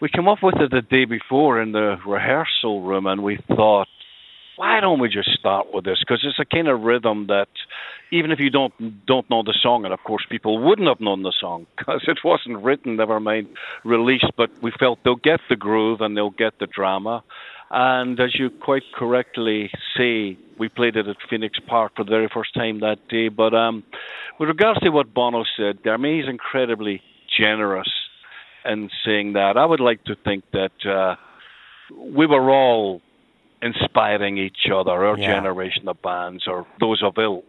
we 0.00 0.08
came 0.08 0.26
up 0.26 0.42
with 0.42 0.56
it 0.56 0.70
the 0.70 0.80
day 0.80 1.04
before 1.04 1.60
in 1.60 1.72
the 1.72 1.98
rehearsal 2.06 2.80
room, 2.80 3.06
and 3.06 3.22
we 3.22 3.36
thought, 3.36 3.88
why 4.58 4.80
don't 4.80 4.98
we 4.98 5.08
just 5.08 5.30
start 5.38 5.72
with 5.72 5.84
this? 5.84 5.98
Because 6.00 6.24
it's 6.24 6.40
a 6.40 6.44
kind 6.44 6.66
of 6.66 6.80
rhythm 6.80 7.28
that, 7.28 7.46
even 8.10 8.32
if 8.32 8.40
you 8.40 8.50
don't 8.50 8.74
don't 9.06 9.30
know 9.30 9.44
the 9.44 9.54
song, 9.62 9.84
and 9.84 9.94
of 9.94 10.00
course 10.02 10.26
people 10.28 10.58
wouldn't 10.58 10.88
have 10.88 11.00
known 11.00 11.22
the 11.22 11.32
song 11.40 11.66
because 11.78 12.02
it 12.08 12.18
wasn't 12.24 12.62
written, 12.62 12.96
never 12.96 13.20
mind 13.20 13.46
released. 13.84 14.32
But 14.36 14.50
we 14.60 14.72
felt 14.72 14.98
they'll 15.04 15.14
get 15.14 15.40
the 15.48 15.54
groove 15.54 16.00
and 16.00 16.16
they'll 16.16 16.30
get 16.30 16.58
the 16.58 16.66
drama. 16.66 17.22
And 17.70 18.18
as 18.18 18.34
you 18.34 18.50
quite 18.50 18.82
correctly 18.94 19.70
say, 19.96 20.36
we 20.58 20.68
played 20.68 20.96
it 20.96 21.06
at 21.06 21.16
Phoenix 21.30 21.60
Park 21.66 21.92
for 21.96 22.04
the 22.04 22.10
very 22.10 22.28
first 22.32 22.54
time 22.54 22.80
that 22.80 23.06
day. 23.08 23.28
But 23.28 23.54
um, 23.54 23.84
with 24.40 24.48
regards 24.48 24.80
to 24.80 24.90
what 24.90 25.14
Bono 25.14 25.44
said, 25.56 25.78
I 25.86 25.98
mean, 25.98 26.20
he's 26.20 26.28
incredibly 26.28 27.00
generous 27.38 27.90
in 28.64 28.90
saying 29.04 29.34
that. 29.34 29.56
I 29.56 29.64
would 29.64 29.80
like 29.80 30.02
to 30.04 30.16
think 30.16 30.44
that 30.52 30.84
uh, 30.84 31.16
we 31.94 32.26
were 32.26 32.50
all 32.50 33.02
inspiring 33.62 34.38
each 34.38 34.68
other, 34.72 34.90
our 34.90 35.18
yeah. 35.18 35.34
generation 35.34 35.88
of 35.88 36.00
bands 36.02 36.46
or 36.46 36.66
those 36.80 37.02
of 37.02 37.14
ilk. 37.18 37.44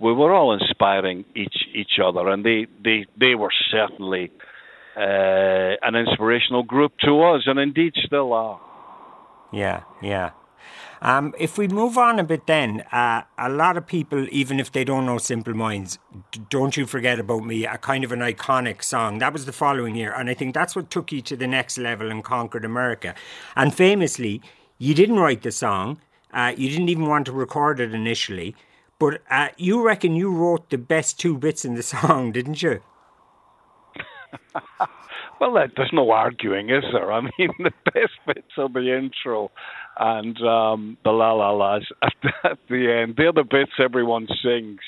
We 0.00 0.12
were 0.12 0.32
all 0.32 0.52
inspiring 0.54 1.24
each 1.34 1.66
each 1.74 1.98
other, 2.02 2.28
and 2.28 2.44
they 2.44 2.66
they 2.82 3.06
they 3.18 3.34
were 3.34 3.52
certainly 3.70 4.30
uh, 4.96 5.76
an 5.82 5.94
inspirational 5.94 6.62
group 6.62 6.92
to 7.04 7.22
us, 7.22 7.42
and 7.46 7.58
indeed 7.58 7.94
still 8.06 8.32
are. 8.32 8.60
Yeah, 9.52 9.82
yeah. 10.00 10.30
Um, 11.02 11.34
if 11.38 11.56
we 11.56 11.66
move 11.66 11.96
on 11.96 12.18
a 12.18 12.24
bit, 12.24 12.46
then 12.46 12.82
uh, 12.92 13.22
a 13.38 13.48
lot 13.48 13.78
of 13.78 13.86
people, 13.86 14.26
even 14.30 14.60
if 14.60 14.70
they 14.70 14.84
don't 14.84 15.06
know 15.06 15.16
Simple 15.16 15.54
Minds, 15.54 15.98
don't 16.50 16.76
you 16.76 16.86
forget 16.86 17.18
about 17.18 17.44
me, 17.44 17.64
a 17.64 17.78
kind 17.78 18.04
of 18.04 18.12
an 18.12 18.20
iconic 18.20 18.82
song. 18.82 19.18
That 19.18 19.32
was 19.32 19.46
the 19.46 19.52
following 19.52 19.96
year, 19.96 20.12
and 20.12 20.28
I 20.28 20.34
think 20.34 20.54
that's 20.54 20.76
what 20.76 20.90
took 20.90 21.10
you 21.10 21.22
to 21.22 21.36
the 21.36 21.46
next 21.46 21.78
level 21.78 22.10
and 22.10 22.22
conquered 22.22 22.66
America. 22.66 23.14
And 23.56 23.74
famously, 23.74 24.42
you 24.80 24.94
didn't 24.94 25.20
write 25.20 25.42
the 25.42 25.52
song. 25.52 26.00
Uh, 26.32 26.52
you 26.56 26.68
didn't 26.68 26.88
even 26.88 27.06
want 27.06 27.26
to 27.26 27.32
record 27.32 27.78
it 27.78 27.94
initially, 27.94 28.56
but 28.98 29.22
uh, 29.30 29.48
you 29.56 29.84
reckon 29.84 30.16
you 30.16 30.32
wrote 30.32 30.70
the 30.70 30.78
best 30.78 31.20
two 31.20 31.38
bits 31.38 31.64
in 31.64 31.74
the 31.74 31.82
song, 31.94 32.32
didn't 32.32 32.60
you? 32.62 32.80
Well, 35.40 35.54
there's 35.74 35.90
no 35.94 36.10
arguing, 36.10 36.68
is 36.68 36.84
there? 36.92 37.10
I 37.10 37.22
mean, 37.22 37.50
the 37.58 37.72
best 37.86 38.12
bits 38.26 38.52
are 38.58 38.68
the 38.68 38.94
intro 38.94 39.50
and 39.98 40.36
um, 40.42 40.98
the 41.02 41.10
la 41.10 41.32
la 41.32 41.50
las 41.52 41.82
at, 42.02 42.12
at 42.44 42.58
the 42.68 42.92
end. 42.92 43.14
They're 43.16 43.32
the 43.32 43.44
bits 43.44 43.72
everyone 43.82 44.28
sings. 44.42 44.80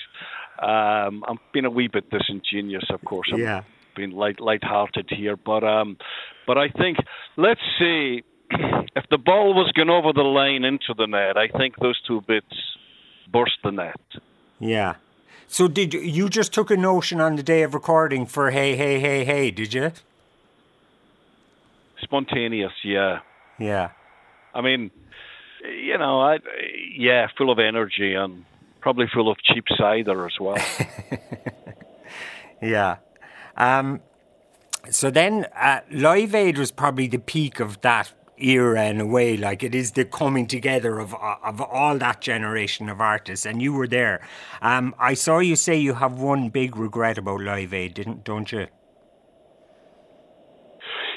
Um, 0.61 1.25
I'm 1.27 1.39
being 1.55 1.65
a 1.65 1.71
wee 1.71 1.89
bit 1.89 2.11
disingenuous, 2.11 2.85
of 2.91 3.03
course. 3.07 3.31
I'm 3.33 3.41
yeah. 3.41 3.63
being 3.97 4.11
light 4.11 4.41
light-hearted 4.41 5.09
here, 5.09 5.37
but 5.39 5.65
um, 5.65 5.97
but 6.47 6.59
I 6.59 6.69
think 6.69 6.99
let's 7.39 7.63
say 7.79 8.23
if 8.97 9.05
the 9.11 9.19
ball 9.19 9.55
was 9.55 9.73
going 9.73 9.91
over 9.91 10.13
the 10.13 10.23
line 10.23 10.65
into 10.65 10.95
the 10.97 11.07
net, 11.07 11.37
I 11.37 11.49
think 11.49 11.77
those 11.79 12.01
two 12.07 12.21
bits 12.23 12.55
burst 13.31 13.59
the 13.65 13.71
net. 13.71 14.01
Yeah. 14.59 14.95
So 15.49 15.69
did 15.69 15.93
you, 15.93 16.01
you 16.01 16.29
just 16.29 16.53
took 16.53 16.71
a 16.71 16.77
notion 16.77 17.21
on 17.21 17.37
the 17.37 17.43
day 17.43 17.63
of 17.63 17.75
recording 17.75 18.27
for 18.27 18.51
hey 18.51 18.77
hey 18.77 19.01
hey 19.01 19.25
hey? 19.25 19.51
Did 19.51 19.75
you? 19.75 19.93
Spontaneous, 22.01 22.73
yeah. 22.85 23.21
Yeah. 23.59 23.91
I 24.55 24.61
mean, 24.61 24.91
you 25.65 25.99
know, 25.99 26.21
I 26.21 26.39
yeah, 26.97 27.29
full 27.37 27.51
of 27.51 27.59
energy 27.59 28.15
and 28.15 28.45
probably 28.81 29.07
full 29.13 29.31
of 29.31 29.39
cheap 29.43 29.65
cider 29.77 30.27
as 30.27 30.39
well. 30.41 30.59
yeah. 32.63 32.97
Um, 33.57 34.01
so 34.91 35.11
then, 35.11 35.47
uh, 35.55 35.81
Live 35.91 36.35
Aid 36.35 36.59
was 36.59 36.73
probably 36.73 37.07
the 37.07 37.19
peak 37.19 37.61
of 37.61 37.81
that 37.83 38.13
era 38.43 38.85
in 38.85 39.01
a 39.01 39.07
way. 39.07 39.37
Like 39.37 39.63
it 39.63 39.75
is 39.75 39.93
the 39.93 40.05
coming 40.05 40.47
together 40.47 40.99
of 40.99 41.15
of 41.15 41.61
all 41.61 41.99
that 41.99 42.21
generation 42.21 42.89
of 42.89 43.01
artists, 43.01 43.47
and 43.47 43.63
you 43.63 43.73
were 43.73 43.89
there. 43.89 44.27
Um, 44.61 44.95
I 44.99 45.15
saw 45.15 45.39
you 45.39 45.57
say 45.57 45.77
you 45.77 45.95
have 45.95 46.21
one 46.21 46.49
big 46.49 46.77
regret 46.77 47.19
about 47.19 47.41
Live 47.41 47.73
Aid, 47.73 47.95
didn't 47.95 48.25
don't 48.25 48.51
you? 48.53 48.67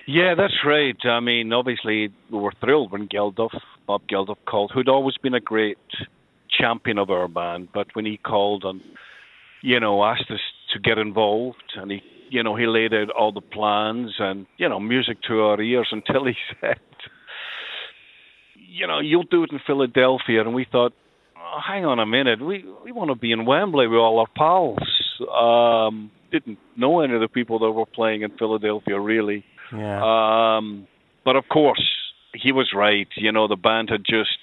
Yeah, 0.07 0.35
that's 0.35 0.53
right. 0.63 0.95
I 1.03 1.19
mean, 1.19 1.51
obviously, 1.51 2.13
we 2.31 2.37
were 2.37 2.53
thrilled 2.61 2.91
when 2.91 3.07
Geldof, 3.07 3.59
Bob 3.87 4.03
Geldof, 4.07 4.37
called, 4.45 4.71
who'd 4.71 4.87
always 4.87 5.17
been 5.17 5.33
a 5.33 5.39
great 5.39 5.79
champion 6.49 6.99
of 6.99 7.09
our 7.09 7.27
band, 7.27 7.69
but 7.73 7.87
when 7.93 8.05
he 8.05 8.17
called 8.17 8.63
and, 8.65 8.81
you 9.61 9.79
know, 9.79 10.03
asked 10.03 10.29
us 10.29 10.39
to 10.73 10.79
get 10.79 10.99
involved, 10.99 11.73
and 11.75 11.91
he, 11.91 12.03
you 12.29 12.43
know, 12.43 12.55
he 12.55 12.67
laid 12.67 12.93
out 12.93 13.09
all 13.09 13.31
the 13.31 13.41
plans 13.41 14.13
and, 14.19 14.45
you 14.57 14.69
know, 14.69 14.79
music 14.79 15.17
to 15.23 15.41
our 15.41 15.59
ears 15.59 15.87
until 15.91 16.25
he 16.25 16.35
said, 16.61 16.79
you 18.75 18.87
know, 18.87 18.99
you'll 18.99 19.23
do 19.23 19.43
it 19.43 19.51
in 19.51 19.59
Philadelphia. 19.65 20.41
And 20.41 20.53
we 20.53 20.65
thought, 20.69 20.93
oh, 21.37 21.59
hang 21.65 21.85
on 21.85 21.99
a 21.99 22.05
minute, 22.05 22.41
we, 22.41 22.65
we 22.83 22.91
want 22.91 23.09
to 23.09 23.15
be 23.15 23.31
in 23.31 23.45
Wembley 23.45 23.87
with 23.87 23.99
all 23.99 24.19
our 24.19 24.27
pals. 24.35 24.79
Um, 25.33 26.11
didn't 26.31 26.59
know 26.75 26.99
any 26.99 27.13
of 27.13 27.21
the 27.21 27.27
people 27.27 27.59
that 27.59 27.71
were 27.71 27.85
playing 27.85 28.23
in 28.23 28.31
Philadelphia, 28.37 28.99
really 28.99 29.45
yeah. 29.73 30.57
Um, 30.57 30.87
but 31.23 31.35
of 31.35 31.45
course, 31.49 31.83
he 32.33 32.51
was 32.51 32.71
right. 32.75 33.07
You 33.15 33.31
know, 33.31 33.47
the 33.47 33.55
band 33.55 33.89
had 33.89 34.03
just 34.05 34.37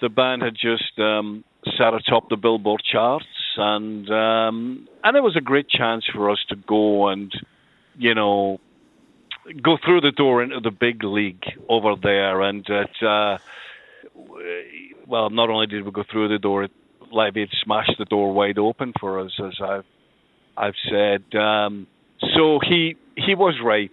the 0.00 0.08
band 0.08 0.42
had 0.42 0.54
just 0.54 0.98
um, 0.98 1.44
sat 1.78 1.94
atop 1.94 2.28
the 2.28 2.36
Billboard 2.36 2.82
charts, 2.90 3.26
and 3.56 4.08
um, 4.10 4.88
and 5.04 5.16
it 5.16 5.22
was 5.22 5.36
a 5.36 5.40
great 5.40 5.68
chance 5.68 6.04
for 6.12 6.30
us 6.30 6.38
to 6.48 6.56
go 6.56 7.08
and 7.08 7.32
you 7.96 8.14
know 8.14 8.58
go 9.62 9.78
through 9.84 10.00
the 10.02 10.12
door 10.12 10.42
into 10.42 10.60
the 10.60 10.70
big 10.70 11.02
league 11.02 11.44
over 11.68 11.94
there, 12.00 12.42
and 12.42 12.64
that 12.68 13.06
uh, 13.06 13.38
well, 15.06 15.30
not 15.30 15.50
only 15.50 15.66
did 15.66 15.84
we 15.84 15.90
go 15.90 16.04
through 16.10 16.28
the 16.28 16.38
door, 16.38 16.68
Live 17.12 17.36
Aid 17.36 17.50
smashed 17.62 17.98
the 17.98 18.04
door 18.04 18.32
wide 18.32 18.58
open 18.58 18.92
for 18.98 19.20
us, 19.20 19.32
as 19.44 19.54
I've 19.62 19.84
I've 20.56 20.74
said. 20.88 21.34
Um, 21.38 21.86
so 22.34 22.60
he 22.62 22.96
he 23.16 23.34
was 23.34 23.54
right. 23.62 23.92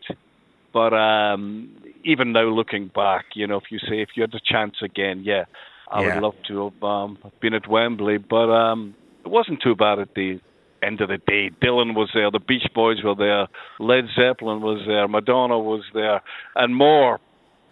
But 0.74 0.94
um, 0.94 1.70
even 2.04 2.34
now, 2.34 2.44
looking 2.44 2.92
back, 2.94 3.26
you 3.36 3.48
know, 3.48 3.58
if 3.58 3.72
you 3.72 3.80
say 3.80 4.02
if 4.02 4.10
you 4.16 4.22
had 4.22 4.32
the 4.32 4.42
chance 4.44 4.76
again, 4.84 5.24
yeah, 5.24 5.46
I 5.90 6.02
yeah. 6.02 6.16
would 6.16 6.24
love 6.24 6.36
to 6.50 6.66
have 6.66 6.84
um, 6.84 7.18
been 7.42 7.54
at 7.54 7.68
Wembley. 7.68 8.18
But 8.18 8.52
um, 8.52 8.96
it 9.26 9.30
wasn't 9.30 9.62
too 9.62 9.76
bad 9.76 10.00
at 10.00 10.14
the 10.14 10.40
end 10.88 11.02
of 11.02 11.10
the 11.10 11.18
day. 11.18 11.52
Dylan 11.62 11.94
was 11.96 12.10
there, 12.14 12.32
the 12.32 12.40
Beach 12.40 12.68
Boys 12.74 13.04
were 13.04 13.16
there, 13.16 13.48
Led 13.80 14.06
Zeppelin 14.16 14.62
was 14.62 14.82
there, 14.88 15.08
Madonna 15.08 15.60
was 15.60 15.84
there, 15.94 16.22
and 16.56 16.76
more. 16.76 17.20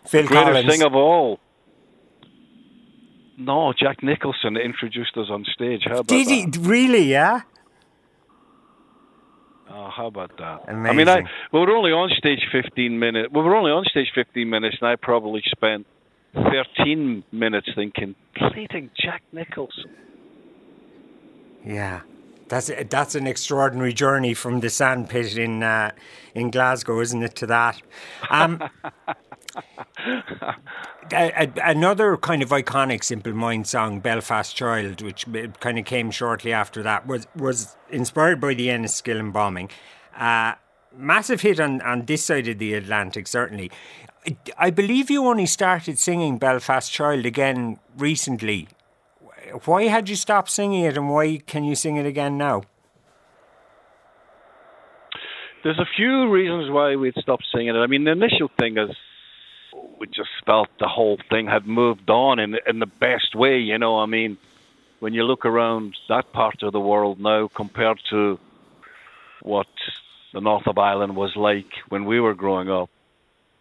Phil 0.08 0.22
the 0.24 0.28
greatest 0.28 0.52
Collins. 0.52 0.70
thing 0.70 0.82
of 0.84 0.94
all. 0.96 1.40
No, 3.38 3.74
Jack 3.78 4.02
Nicholson 4.04 4.56
introduced 4.56 5.18
us 5.18 5.28
on 5.30 5.44
stage. 5.54 5.82
How 5.86 5.96
about 6.00 6.08
Did 6.08 6.28
he 6.28 6.46
that? 6.46 6.58
really? 6.62 7.04
Yeah. 7.04 7.42
Oh, 9.70 9.90
how 9.90 10.08
about 10.08 10.38
that? 10.38 10.70
Amazing. 10.70 10.86
I 10.90 10.94
mean, 10.94 11.10
I, 11.10 11.22
we 11.52 11.60
were 11.60 11.72
only 11.76 11.92
on 11.92 12.10
stage 12.18 12.40
15 12.52 12.98
minutes. 12.98 13.30
We 13.34 13.42
were 13.42 13.56
only 13.56 13.72
on 13.72 13.84
stage 13.86 14.08
15 14.16 14.50
minutes, 14.50 14.78
and 14.80 14.88
I 14.90 14.96
probably 14.96 15.42
spent 15.48 15.86
13 16.34 17.24
minutes 17.32 17.68
thinking, 17.76 18.16
pleading 18.38 18.90
Jack 19.02 19.22
Nicholson. 19.34 19.92
Yeah. 21.66 22.02
That's 22.48 22.70
that's 22.90 23.16
an 23.16 23.26
extraordinary 23.26 23.94
journey 23.94 24.34
from 24.36 24.60
the 24.60 24.70
sandpit 24.70 25.38
in 25.38 25.64
uh, 25.64 25.92
in 26.36 26.52
Glasgow, 26.52 27.00
isn't 27.00 27.24
it? 27.24 27.36
To 27.38 27.48
that, 27.48 27.82
um, 28.30 28.62
a, 30.06 30.54
a, 31.12 31.52
another 31.64 32.18
kind 32.18 32.44
of 32.44 32.50
iconic 32.50 33.04
Simple 33.04 33.34
Mind 33.34 33.66
song, 33.66 34.00
"Belfast 34.00 34.56
Child," 34.56 35.02
which 35.02 35.26
kind 35.60 35.80
of 35.80 35.86
came 35.86 36.12
shortly 36.12 36.54
after 36.54 36.84
that, 36.84 37.08
was 37.08 37.28
was 37.36 37.76
inspired 37.90 38.40
by 38.40 38.54
the 38.54 38.68
Enniskillen 38.68 39.34
bombing. 39.34 39.70
Uh, 40.16 40.54
massive 40.96 41.42
hit 41.42 41.60
on 41.60 41.82
on 41.82 42.06
this 42.06 42.24
side 42.24 42.48
of 42.48 42.60
the 42.60 42.76
Atlantic, 42.76 43.28
certainly. 43.28 43.72
I 44.58 44.72
believe 44.72 45.10
you 45.10 45.26
only 45.26 45.48
started 45.48 45.98
singing 45.98 46.38
"Belfast 46.38 46.92
Child" 46.92 47.26
again 47.26 47.80
recently 47.98 48.68
why 49.66 49.84
had 49.84 50.10
you 50.10 50.16
stopped 50.16 50.50
singing 50.50 50.84
it 50.84 50.98
and 50.98 51.10
why 51.10 51.38
can 51.38 51.64
you 51.64 51.76
sing 51.76 51.98
it 51.98 52.06
again 52.06 52.38
now? 52.38 52.64
There's 55.64 55.80
a 55.80 55.88
few 55.96 56.30
reasons 56.30 56.70
why 56.70 56.96
we'd 56.96 57.16
stopped 57.16 57.46
singing 57.52 57.70
it. 57.70 57.80
I 57.80 57.88
mean, 57.88 58.04
the 58.04 58.12
initial 58.12 58.50
thing 58.60 58.78
is 58.78 58.96
we 60.00 60.08
just 60.08 60.30
felt 60.46 60.70
the 60.80 60.88
whole 60.88 61.18
thing 61.30 61.48
had 61.48 61.66
moved 61.66 62.10
on 62.10 62.40
in 62.40 62.56
in 62.68 62.80
the 62.80 62.86
best 62.86 63.36
way. 63.36 63.58
You 63.60 63.78
know, 63.80 64.00
I 64.00 64.06
mean, 64.06 64.38
when 65.00 65.14
you 65.14 65.24
look 65.24 65.46
around 65.46 65.96
that 66.10 66.32
part 66.34 66.62
of 66.62 66.72
the 66.72 66.80
world 66.80 67.20
now 67.20 67.48
compared 67.48 68.00
to 68.12 68.40
what 69.42 69.68
the 70.34 70.42
north 70.42 70.68
of 70.68 70.78
Ireland 70.78 71.16
was 71.16 71.36
like 71.36 71.72
when 71.90 72.06
we 72.06 72.20
were 72.20 72.34
growing 72.34 72.70
up. 72.70 72.90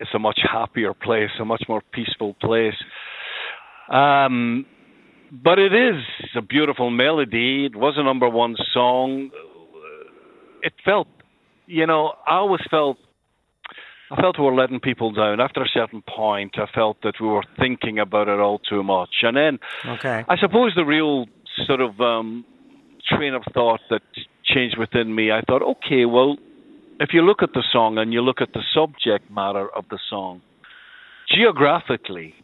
It's 0.01 0.13
a 0.13 0.19
much 0.19 0.41
happier 0.43 0.93
place, 0.93 1.31
a 1.39 1.45
much 1.45 1.65
more 1.69 1.83
peaceful 1.93 2.35
place. 2.35 2.75
Um, 3.89 4.67
but 5.43 5.59
it 5.59 5.73
is 5.73 6.03
a 6.37 6.43
beautiful 6.43 6.91
melody. 6.91 7.67
It 7.67 7.77
was 7.77 7.95
a 7.97 8.03
number 8.03 8.29
one 8.29 8.57
song. 8.73 9.31
It 10.63 10.73
felt, 10.85 11.09
you 11.67 11.87
know, 11.87 12.13
I 12.27 12.37
always 12.37 12.61
felt 12.71 12.99
I 14.11 14.21
felt 14.21 14.39
we 14.39 14.45
were 14.45 14.55
letting 14.55 14.81
people 14.81 15.13
down. 15.13 15.41
After 15.41 15.63
a 15.63 15.69
certain 15.69 16.03
point, 16.03 16.57
I 16.57 16.67
felt 16.73 16.99
that 17.03 17.15
we 17.21 17.27
were 17.27 17.43
thinking 17.59 17.99
about 17.99 18.29
it 18.29 18.39
all 18.39 18.59
too 18.59 18.83
much. 18.83 19.23
And 19.23 19.37
then, 19.37 19.59
okay. 19.85 20.25
I 20.29 20.37
suppose 20.37 20.73
the 20.77 20.85
real 20.85 21.27
sort 21.67 21.81
of 21.81 21.99
um, 22.01 22.45
train 23.09 23.35
of 23.35 23.43
thought 23.53 23.81
that 23.91 24.03
changed 24.45 24.79
within 24.79 25.15
me, 25.15 25.33
I 25.33 25.41
thought, 25.41 25.63
okay, 25.63 26.05
well, 26.05 26.37
if 27.01 27.11
you 27.13 27.23
look 27.23 27.43
at 27.43 27.55
the 27.55 27.65
song 27.73 27.99
and 27.99 28.13
you 28.13 28.21
look 28.21 28.41
at 28.41 28.53
the 28.53 28.63
subject 28.75 29.31
matter 29.31 29.69
of 29.75 29.87
the 29.91 29.99
song, 30.11 30.43
geographically, 31.35 32.35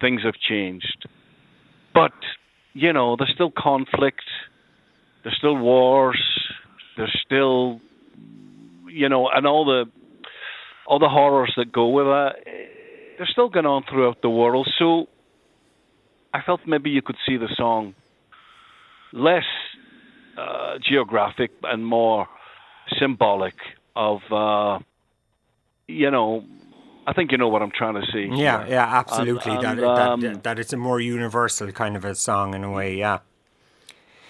things 0.00 0.22
have 0.24 0.34
changed. 0.34 1.06
But, 1.98 2.12
you 2.74 2.92
know, 2.92 3.16
there's 3.16 3.34
still 3.34 3.50
conflict, 3.50 4.22
there's 5.22 5.36
still 5.36 5.56
wars, 5.56 6.22
there's 6.96 7.16
still, 7.26 7.80
you 8.86 9.08
know, 9.08 9.28
and 9.28 9.46
all 9.46 9.64
the 9.64 9.90
all 10.86 10.98
the 10.98 11.08
horrors 11.08 11.52
that 11.56 11.70
go 11.70 11.88
with 11.88 12.06
that, 12.06 12.32
they're 13.16 13.26
still 13.30 13.50
going 13.50 13.66
on 13.66 13.82
throughout 13.90 14.22
the 14.22 14.30
world. 14.30 14.66
So 14.78 15.06
I 16.32 16.40
felt 16.46 16.60
maybe 16.66 16.90
you 16.90 17.02
could 17.02 17.18
see 17.26 17.36
the 17.36 17.48
song 17.56 17.94
less 19.12 19.44
uh, 20.38 20.78
geographic 20.80 21.50
and 21.64 21.84
more 21.84 22.26
symbolic 22.98 23.54
of, 23.96 24.20
uh, 24.30 24.78
you 25.88 26.10
know, 26.10 26.44
I 27.08 27.14
think 27.14 27.32
you 27.32 27.38
know 27.38 27.48
what 27.48 27.62
I'm 27.62 27.70
trying 27.70 27.94
to 27.94 28.06
say. 28.12 28.28
Yeah, 28.30 28.66
yeah, 28.68 28.84
absolutely. 28.84 29.52
And, 29.52 29.64
and, 29.64 29.78
that, 29.78 29.86
um, 29.86 30.20
that, 30.20 30.42
that 30.42 30.58
it's 30.58 30.74
a 30.74 30.76
more 30.76 31.00
universal 31.00 31.72
kind 31.72 31.96
of 31.96 32.04
a 32.04 32.14
song 32.14 32.52
in 32.52 32.64
a 32.64 32.70
way. 32.70 32.96
Yeah. 32.96 33.20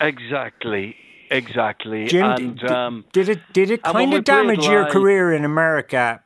Exactly. 0.00 0.94
Exactly. 1.28 2.06
Jim, 2.06 2.24
and, 2.24 2.64
um, 2.70 3.04
did 3.12 3.28
it 3.28 3.40
did 3.52 3.72
it 3.72 3.82
kind 3.82 4.14
of 4.14 4.22
damage 4.22 4.64
your 4.64 4.84
live, 4.84 4.92
career 4.92 5.32
in 5.32 5.44
America 5.44 6.22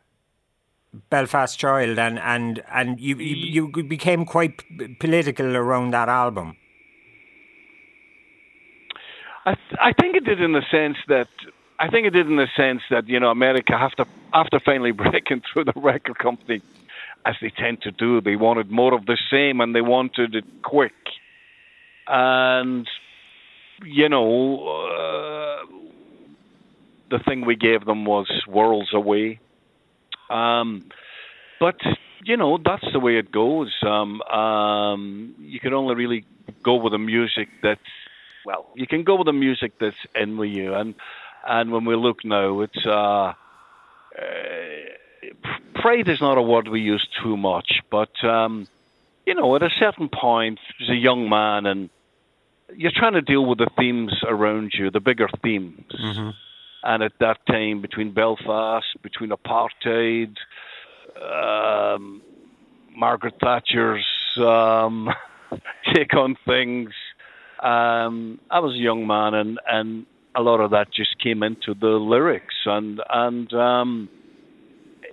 Belfast 1.08 1.58
Child, 1.58 1.98
and 1.98 2.18
and 2.18 2.62
and 2.70 3.00
you 3.00 3.16
you, 3.16 3.72
you 3.74 3.82
became 3.82 4.26
quite 4.26 4.62
political 5.00 5.56
around 5.56 5.92
that 5.92 6.10
album. 6.10 6.56
I 9.46 9.54
th- 9.54 9.80
I 9.80 9.92
think 9.98 10.16
it 10.16 10.24
did 10.24 10.40
in 10.40 10.52
the 10.52 10.62
sense 10.70 10.98
that 11.08 11.28
I 11.82 11.88
think 11.88 12.06
it 12.06 12.10
did 12.10 12.28
in 12.28 12.36
the 12.36 12.48
sense 12.56 12.82
that 12.90 13.08
you 13.08 13.18
know 13.20 13.30
America 13.30 13.74
after 13.74 14.04
after 14.32 14.60
finally 14.60 14.92
breaking 15.04 15.42
through 15.52 15.64
the 15.64 15.72
record 15.76 16.18
company, 16.18 16.62
as 17.26 17.34
they 17.42 17.50
tend 17.50 17.82
to 17.82 17.90
do, 17.90 18.20
they 18.20 18.36
wanted 18.36 18.70
more 18.70 18.94
of 18.94 19.04
the 19.06 19.18
same 19.30 19.60
and 19.60 19.74
they 19.74 19.82
wanted 19.82 20.34
it 20.34 20.44
quick, 20.62 20.94
and 22.06 22.88
you 23.84 24.08
know 24.08 24.68
uh, 24.68 25.66
the 27.10 27.18
thing 27.18 27.44
we 27.44 27.56
gave 27.56 27.84
them 27.84 28.04
was 28.04 28.30
worlds 28.46 28.94
away 28.94 29.40
um, 30.32 30.88
but 31.60 31.76
you 32.24 32.36
know 32.36 32.58
that's 32.64 32.86
the 32.92 32.98
way 32.98 33.18
it 33.18 33.30
goes. 33.30 33.72
Um, 33.82 34.22
um, 34.22 35.34
you 35.38 35.60
can 35.60 35.74
only 35.74 35.94
really 35.94 36.24
go 36.62 36.76
with 36.76 36.92
the 36.92 36.98
music 36.98 37.48
that's 37.62 37.80
well. 38.44 38.70
You 38.74 38.86
can 38.86 39.04
go 39.04 39.16
with 39.16 39.26
the 39.26 39.32
music 39.32 39.72
that's 39.78 39.96
in 40.14 40.38
with 40.38 40.50
you, 40.50 40.74
and 40.74 40.94
and 41.46 41.72
when 41.72 41.84
we 41.84 41.96
look 41.96 42.24
now, 42.24 42.60
it's 42.60 42.86
uh, 42.86 42.90
uh, 42.90 43.34
pride 45.74 46.08
is 46.08 46.20
not 46.20 46.38
a 46.38 46.42
word 46.42 46.68
we 46.68 46.80
use 46.80 47.06
too 47.22 47.36
much, 47.36 47.80
but 47.90 48.24
um, 48.24 48.68
you 49.26 49.34
know, 49.34 49.54
at 49.56 49.62
a 49.62 49.70
certain 49.78 50.08
point, 50.08 50.58
as 50.80 50.88
a 50.88 50.94
young 50.94 51.28
man, 51.28 51.66
and 51.66 51.90
you're 52.76 52.92
trying 52.94 53.14
to 53.14 53.22
deal 53.22 53.44
with 53.46 53.58
the 53.58 53.70
themes 53.76 54.14
around 54.26 54.72
you, 54.74 54.90
the 54.90 55.00
bigger 55.00 55.28
themes. 55.42 55.84
Mm-hmm. 55.92 56.30
And 56.84 57.02
at 57.02 57.12
that 57.20 57.46
time, 57.46 57.80
between 57.80 58.12
Belfast, 58.12 58.86
between 59.02 59.30
apartheid, 59.30 60.36
um, 61.22 62.20
Margaret 62.96 63.34
Thatcher's 63.40 64.06
um, 64.38 65.08
take 65.94 66.14
on 66.14 66.36
things, 66.44 66.90
um, 67.62 68.40
I 68.50 68.58
was 68.58 68.74
a 68.74 68.78
young 68.78 69.06
man, 69.06 69.34
and, 69.34 69.60
and 69.68 70.06
a 70.34 70.42
lot 70.42 70.60
of 70.60 70.70
that 70.70 70.92
just 70.92 71.18
came 71.18 71.42
into 71.42 71.74
the 71.74 71.88
lyrics, 71.88 72.54
and 72.66 73.00
and 73.10 73.52
um, 73.52 74.08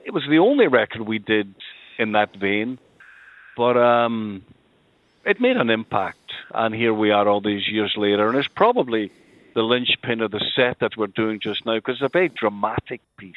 it 0.06 0.14
was 0.14 0.24
the 0.30 0.40
only 0.40 0.68
record 0.68 1.02
we 1.02 1.20
did 1.20 1.54
in 1.98 2.14
that 2.14 2.36
vein, 2.36 2.80
but 3.58 3.78
um, 3.78 4.44
it 5.26 5.42
made 5.42 5.58
an 5.58 5.70
impact, 5.70 6.32
and 6.54 6.74
here 6.74 6.94
we 6.94 7.12
are 7.12 7.28
all 7.28 7.42
these 7.42 7.68
years 7.68 7.94
later, 7.98 8.30
and 8.30 8.38
it's 8.38 8.48
probably 8.48 9.12
the 9.56 9.62
linchpin 9.62 10.22
of 10.22 10.32
the 10.32 10.44
set 10.56 10.80
that 10.80 10.96
we're 10.96 11.08
doing 11.08 11.40
just 11.40 11.66
now 11.66 11.76
because 11.76 11.96
it's 11.96 12.04
a 12.04 12.10
very 12.10 12.30
dramatic 12.30 13.02
piece. 13.18 13.36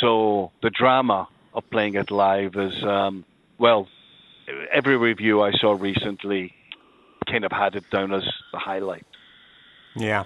So 0.00 0.52
the 0.62 0.70
drama 0.70 1.28
of 1.52 1.68
playing 1.70 1.96
it 1.96 2.10
live 2.10 2.56
is, 2.56 2.82
um, 2.84 3.24
well, 3.58 3.88
every 4.72 4.96
review 4.96 5.42
I 5.42 5.52
saw 5.52 5.72
recently 5.72 6.54
kind 7.26 7.44
of 7.44 7.52
had 7.52 7.76
it 7.76 7.88
down 7.90 8.12
as 8.12 8.24
the 8.52 8.58
highlight. 8.58 9.06
Yeah. 9.94 10.24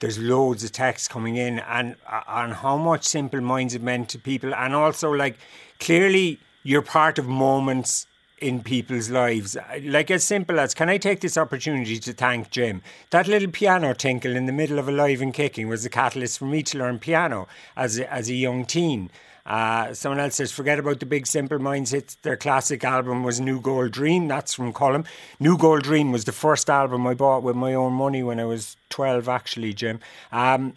There's 0.00 0.18
loads 0.18 0.64
of 0.64 0.72
texts 0.72 1.08
coming 1.08 1.36
in 1.36 1.60
and 1.60 1.96
uh, 2.10 2.22
on 2.26 2.50
how 2.50 2.76
much 2.76 3.04
Simple 3.04 3.40
Minds 3.40 3.72
have 3.72 3.82
meant 3.82 4.08
to 4.10 4.18
people, 4.18 4.54
and 4.54 4.74
also 4.74 5.10
like 5.10 5.38
clearly 5.80 6.40
you're 6.62 6.82
part 6.82 7.18
of 7.18 7.26
moments 7.26 8.06
in 8.38 8.62
people's 8.62 9.08
lives. 9.08 9.56
Like 9.82 10.10
as 10.10 10.24
simple 10.24 10.58
as, 10.60 10.74
can 10.74 10.88
I 10.88 10.98
take 10.98 11.20
this 11.20 11.38
opportunity 11.38 11.98
to 12.00 12.12
thank 12.12 12.50
Jim? 12.50 12.82
That 13.10 13.28
little 13.28 13.50
piano 13.50 13.94
tinkle 13.94 14.36
in 14.36 14.46
the 14.46 14.52
middle 14.52 14.78
of 14.78 14.88
Alive 14.88 15.22
and 15.22 15.32
Kicking 15.32 15.68
was 15.68 15.84
the 15.84 15.88
catalyst 15.88 16.38
for 16.38 16.46
me 16.46 16.62
to 16.64 16.78
learn 16.78 16.98
piano 16.98 17.48
as 17.76 17.98
a, 17.98 18.12
as 18.12 18.28
a 18.28 18.34
young 18.34 18.66
teen. 18.66 19.10
Uh, 19.46 19.92
someone 19.92 20.20
else 20.20 20.36
says, 20.36 20.50
forget 20.50 20.78
about 20.78 21.00
the 21.00 21.06
big 21.06 21.26
Simple 21.26 21.58
Minds 21.58 21.90
hits. 21.90 22.14
Their 22.16 22.36
classic 22.36 22.82
album 22.82 23.22
was 23.22 23.40
New 23.40 23.60
Gold 23.60 23.92
Dream. 23.92 24.26
That's 24.26 24.54
from 24.54 24.72
Colm. 24.72 25.06
New 25.38 25.58
Gold 25.58 25.82
Dream 25.82 26.12
was 26.12 26.24
the 26.24 26.32
first 26.32 26.70
album 26.70 27.06
I 27.06 27.14
bought 27.14 27.42
with 27.42 27.56
my 27.56 27.74
own 27.74 27.92
money 27.92 28.22
when 28.22 28.40
I 28.40 28.46
was 28.46 28.76
12, 28.88 29.28
actually, 29.28 29.74
Jim. 29.74 30.00
Um, 30.32 30.74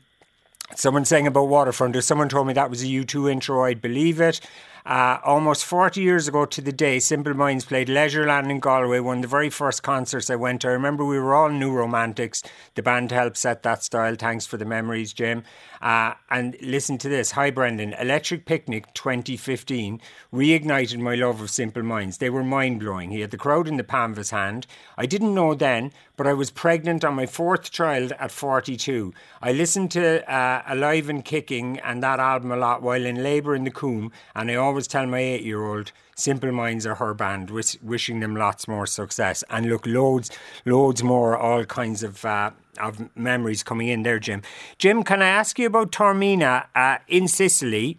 someone 0.76 1.06
saying 1.06 1.28
about 1.28 1.48
Waterfront, 1.48 1.96
if 1.96 2.04
someone 2.04 2.28
told 2.28 2.48
me 2.48 2.54
that 2.54 2.70
was 2.70 2.84
a 2.84 2.88
U2 2.88 3.32
intro, 3.32 3.64
I'd 3.64 3.82
believe 3.82 4.20
it. 4.20 4.42
Uh, 4.88 5.20
almost 5.26 5.66
40 5.66 6.00
years 6.00 6.30
ago 6.30 6.46
to 6.46 6.62
the 6.62 6.72
day, 6.72 6.98
Simple 7.00 7.34
Minds 7.34 7.66
played 7.66 7.90
Leisureland 7.90 8.50
in 8.50 8.62
Galway, 8.62 9.02
one 9.02 9.18
of 9.18 9.22
the 9.22 9.28
very 9.28 9.50
first 9.50 9.84
concerts 9.84 10.30
I 10.30 10.38
went 10.38 10.62
to. 10.62 10.70
I 10.70 10.72
remember 10.72 11.04
we 11.04 11.20
were 11.20 11.36
all 11.36 11.50
new 11.50 11.74
romantics. 11.74 12.42
The 12.76 12.84
band 12.84 13.12
helped 13.12 13.36
set 13.36 13.64
that 13.64 13.84
style. 13.84 14.16
Thanks 14.16 14.46
for 14.46 14.56
the 14.56 14.64
memories, 14.64 15.12
Jim. 15.12 15.44
Uh, 15.82 16.14
and 16.30 16.56
listen 16.62 16.98
to 17.00 17.10
this. 17.10 17.32
Hi, 17.32 17.52
Brendan. 17.52 17.96
Electric 17.96 18.46
Picnic 18.46 18.94
2015 18.94 20.00
reignited 20.34 21.00
my 21.00 21.16
love 21.16 21.42
of 21.42 21.50
Simple 21.50 21.84
Minds. 21.84 22.20
They 22.20 22.30
were 22.30 22.42
mind 22.42 22.80
blowing. 22.80 23.12
He 23.12 23.20
had 23.20 23.32
the 23.32 23.38
crowd 23.38 23.68
in 23.68 23.76
the 23.76 23.84
palm 23.84 24.12
of 24.12 24.18
his 24.18 24.30
hand. 24.30 24.68
I 24.98 25.06
didn't 25.06 25.36
know 25.36 25.54
then, 25.54 25.92
but 26.16 26.28
I 26.28 26.34
was 26.34 26.50
pregnant 26.50 27.04
on 27.04 27.14
my 27.14 27.26
fourth 27.26 27.72
child 27.72 28.14
at 28.20 28.32
42. 28.32 29.14
I 29.42 29.52
listened 29.52 29.92
to 29.92 30.34
uh, 30.34 30.64
Alive 30.68 31.10
and 31.10 31.26
Kicking 31.26 31.78
and 31.80 32.02
that 32.04 32.20
album 32.20 32.52
a 32.52 32.58
lot 32.58 32.82
while 32.82 33.06
in 33.06 33.22
labour 33.22 33.54
in 33.54 33.66
the 33.66 33.72
Coombe, 33.72 34.12
and 34.34 34.50
I 34.50 34.56
always 34.56 34.77
tell 34.86 35.08
my 35.08 35.20
eight 35.20 35.44
year 35.44 35.66
old, 35.66 35.92
Simple 36.16 36.52
Minds 36.52 36.86
are 36.86 36.96
her 36.96 37.14
band, 37.14 37.50
wish, 37.50 37.82
wishing 37.82 38.20
them 38.20 38.36
lots 38.36 38.68
more 38.68 38.86
success. 38.86 39.44
And 39.50 39.68
look, 39.68 39.88
loads, 39.88 40.30
loads 40.66 41.02
more, 41.04 41.38
all 41.38 41.66
kinds 41.66 42.04
of. 42.04 42.24
Uh, 42.24 42.52
of 42.80 43.10
memories 43.16 43.64
coming 43.64 43.88
in 43.88 44.04
there, 44.04 44.20
Jim. 44.20 44.42
Jim, 44.78 45.02
can 45.02 45.22
I 45.22 45.28
ask 45.30 45.58
you 45.58 45.66
about 45.66 45.92
Taormina 45.92 46.68
uh, 46.76 47.00
in 47.08 47.28
Sicily, 47.28 47.98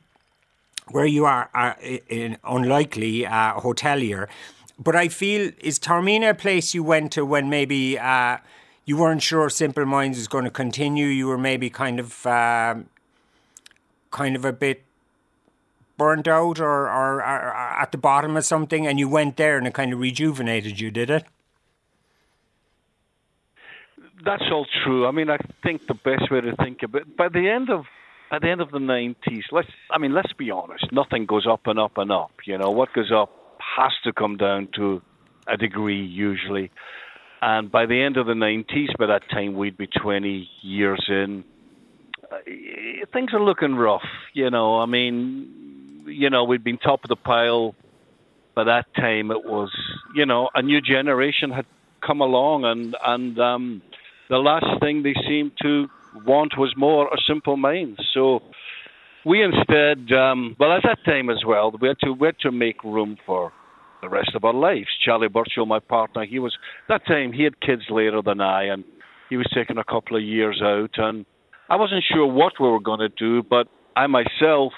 where 0.91 1.05
you 1.05 1.25
are 1.25 1.51
uh, 1.53 1.75
in 2.09 2.37
unlikely 2.45 3.27
uh, 3.27 3.55
hotelier? 3.55 4.29
But 4.79 4.95
I 4.95 5.09
feel 5.09 5.51
is 5.59 5.79
Taormina 5.79 6.31
a 6.31 6.35
place 6.35 6.75
you 6.75 6.85
went 6.85 7.13
to 7.13 7.25
when 7.25 7.51
maybe 7.51 7.99
uh, 7.99 8.39
you 8.85 8.97
weren't 8.97 9.23
sure 9.23 9.51
Simple 9.51 9.85
Minds 9.85 10.19
was 10.19 10.29
going 10.29 10.45
to 10.45 10.51
continue? 10.51 11.07
You 11.07 11.27
were 11.27 11.39
maybe 11.39 11.69
kind 11.69 11.99
of 11.99 12.25
um, 12.25 12.89
kind 14.11 14.37
of 14.37 14.45
a 14.45 14.53
bit 14.53 14.85
burnt 15.99 16.27
out 16.29 16.61
or, 16.61 16.89
or, 16.89 17.17
or 17.17 17.55
at 17.55 17.93
the 17.93 17.99
bottom 17.99 18.37
of 18.37 18.45
something, 18.45 18.87
and 18.87 18.99
you 18.99 19.09
went 19.09 19.37
there 19.37 19.59
and 19.59 19.67
it 19.67 19.75
kind 19.75 19.93
of 19.93 19.99
rejuvenated 19.99 20.81
you, 20.81 20.91
did 20.91 21.11
it? 21.11 21.25
that's 24.25 24.45
all 24.51 24.67
true. 24.85 25.07
I 25.07 25.11
mean, 25.11 25.31
I 25.31 25.39
think 25.63 25.87
the 25.87 25.95
best 25.95 26.31
way 26.31 26.41
to 26.41 26.55
think 26.57 26.83
of 26.83 26.95
it 26.95 27.17
by 27.17 27.29
the 27.29 27.49
end 27.49 27.71
of 27.71 27.85
at 28.31 28.43
the 28.43 28.51
end 28.51 28.61
of 28.61 28.71
the 28.71 28.79
nineties, 28.79 29.45
let's 29.53 29.69
I 29.91 29.99
mean, 29.99 30.13
let's 30.13 30.33
be 30.33 30.51
honest, 30.51 30.87
nothing 30.93 31.27
goes 31.27 31.47
up 31.51 31.67
and 31.67 31.79
up 31.79 31.97
and 31.97 32.11
up. 32.13 32.33
You 32.45 32.59
know, 32.59 32.71
what 32.71 32.93
goes 32.93 33.13
up 33.15 33.31
has 33.77 33.93
to 34.05 34.13
come 34.13 34.37
down 34.37 34.69
to 34.77 35.03
a 35.47 35.57
degree 35.57 36.05
usually. 36.05 36.71
And 37.41 37.71
by 37.71 37.87
the 37.87 38.03
end 38.03 38.17
of 38.17 38.27
the 38.27 38.35
nineties, 38.35 38.91
by 38.99 39.07
that 39.07 39.23
time 39.31 39.55
we'd 39.57 39.79
be 39.79 39.87
twenty 39.87 40.49
years 40.63 41.05
in. 41.09 41.45
uh, 42.31 42.37
things 43.13 43.33
are 43.33 43.43
looking 43.43 43.75
rough. 43.77 44.07
You 44.35 44.51
know, 44.51 44.81
I 44.81 44.87
mean, 44.87 45.68
you 46.09 46.31
know, 46.31 46.45
we'd 46.45 46.65
been 46.65 46.79
top 46.79 47.05
of 47.05 47.09
the 47.09 47.17
pile 47.17 47.75
by 48.55 48.65
that 48.65 48.87
time. 48.95 49.31
It 49.31 49.45
was, 49.45 49.71
you 50.15 50.27
know, 50.27 50.49
a 50.55 50.63
new 50.63 50.81
generation 50.81 51.51
had 51.51 51.67
come 52.05 52.21
along, 52.21 52.65
and 52.65 52.97
and 53.05 53.39
um, 53.39 53.83
the 54.29 54.39
last 54.39 54.81
thing 54.81 55.03
they 55.03 55.15
seemed 55.27 55.53
to 55.63 55.89
want 56.27 56.59
was 56.59 56.75
more 56.77 57.07
a 57.09 57.19
simple 57.27 57.57
mind. 57.57 57.99
So 58.15 58.43
we 59.25 59.43
instead, 59.43 60.13
um, 60.17 60.57
well, 60.59 60.73
at 60.73 60.83
that 60.85 60.99
time 61.05 61.31
as 61.31 61.45
well, 61.47 61.73
we 61.81 61.89
had 61.89 61.99
to 62.01 62.13
we 62.13 62.27
had 62.27 62.39
to 62.41 62.53
make 62.53 62.83
room 62.85 63.17
for 63.27 63.53
the 64.03 64.09
rest 64.09 64.31
of 64.35 64.45
our 64.45 64.55
lives. 64.55 64.89
Charlie 65.05 65.29
Burchill, 65.29 65.67
my 65.67 65.81
partner, 65.81 66.25
he 66.25 66.39
was 66.39 66.57
that 66.89 67.07
time 67.07 67.33
he 67.33 67.45
had 67.45 67.61
kids 67.61 67.83
later 67.91 68.23
than 68.23 68.41
I, 68.41 68.65
and 68.65 68.85
he 69.29 69.37
was 69.37 69.47
taking 69.55 69.79
a 69.79 69.85
couple 69.85 70.17
of 70.17 70.23
years 70.23 70.61
out, 70.63 70.93
and 70.97 71.27
I 71.69 71.77
wasn't 71.77 72.05
sure 72.13 72.27
what 72.27 72.55
we 72.61 72.69
were 72.69 72.81
going 72.81 73.01
to 73.01 73.09
do, 73.09 73.43
but 73.43 73.69
I 73.95 74.07
myself. 74.07 74.73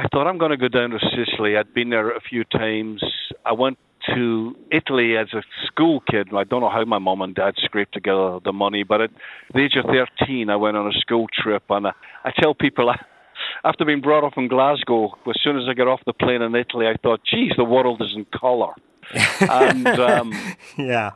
I 0.00 0.08
thought 0.08 0.26
I'm 0.26 0.38
going 0.38 0.50
to 0.50 0.56
go 0.56 0.68
down 0.68 0.90
to 0.90 0.98
Sicily. 0.98 1.58
I'd 1.58 1.74
been 1.74 1.90
there 1.90 2.10
a 2.10 2.22
few 2.22 2.42
times. 2.44 3.04
I 3.44 3.52
went 3.52 3.76
to 4.14 4.56
Italy 4.72 5.18
as 5.18 5.28
a 5.34 5.42
school 5.66 6.00
kid. 6.10 6.28
I 6.34 6.44
don't 6.44 6.62
know 6.62 6.70
how 6.70 6.86
my 6.86 6.96
mom 6.96 7.20
and 7.20 7.34
dad 7.34 7.52
scraped 7.58 7.92
together 7.92 8.38
the 8.42 8.52
money, 8.52 8.82
but 8.82 9.02
at 9.02 9.10
the 9.52 9.60
age 9.60 9.76
of 9.76 9.84
13, 9.84 10.48
I 10.48 10.56
went 10.56 10.78
on 10.78 10.86
a 10.86 10.98
school 11.00 11.26
trip. 11.30 11.64
And 11.68 11.88
I, 11.88 11.92
I 12.24 12.32
tell 12.34 12.54
people, 12.54 12.90
after 13.64 13.84
being 13.84 14.00
brought 14.00 14.24
up 14.24 14.38
in 14.38 14.48
Glasgow, 14.48 15.18
as 15.28 15.38
soon 15.42 15.58
as 15.58 15.64
I 15.68 15.74
got 15.74 15.86
off 15.86 16.00
the 16.06 16.14
plane 16.14 16.40
in 16.40 16.54
Italy, 16.54 16.86
I 16.86 16.96
thought, 17.02 17.20
geez, 17.30 17.52
the 17.58 17.64
world 17.64 18.00
is 18.00 18.12
in 18.16 18.24
colour. 18.24 18.72
and 19.40 19.86
um, 19.86 20.32
yeah. 20.78 21.10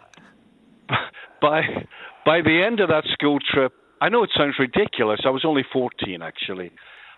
By, 1.41 1.63
by 2.27 2.43
the 2.43 2.63
end 2.63 2.81
of 2.81 2.89
that 2.89 3.05
school 3.13 3.39
trip, 3.39 3.73
I 4.03 4.11
know 4.11 4.25
it 4.25 4.31
sounds 4.37 4.57
ridiculous. 4.59 5.21
I 5.25 5.31
was 5.31 5.45
only 5.47 5.65
14, 5.73 6.21
actually. 6.21 6.71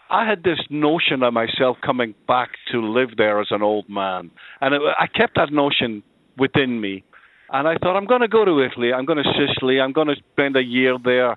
I 0.09 0.29
had 0.29 0.45
this 0.45 0.61
notion 0.71 1.23
of 1.23 1.33
myself 1.33 1.79
coming 1.85 2.15
back 2.29 2.51
to 2.71 2.81
live 2.81 3.17
there 3.17 3.41
as 3.41 3.49
an 3.51 3.63
old 3.63 3.89
man, 3.89 4.31
and 4.61 4.75
it, 4.75 4.81
I 4.99 5.07
kept 5.07 5.35
that 5.37 5.53
notion 5.53 6.03
within 6.39 6.81
me. 6.81 7.05
And 7.51 7.69
I 7.69 7.77
thought, 7.77 7.97
I'm 7.97 8.07
going 8.07 8.23
to 8.23 8.29
go 8.29 8.45
to 8.45 8.61
Italy. 8.61 8.93
I'm 8.93 9.05
going 9.05 9.23
to 9.23 9.33
Sicily. 9.39 9.81
I'm 9.81 9.93
going 9.93 10.09
to 10.09 10.17
spend 10.33 10.57
a 10.57 10.63
year 10.63 10.97
there. 11.03 11.37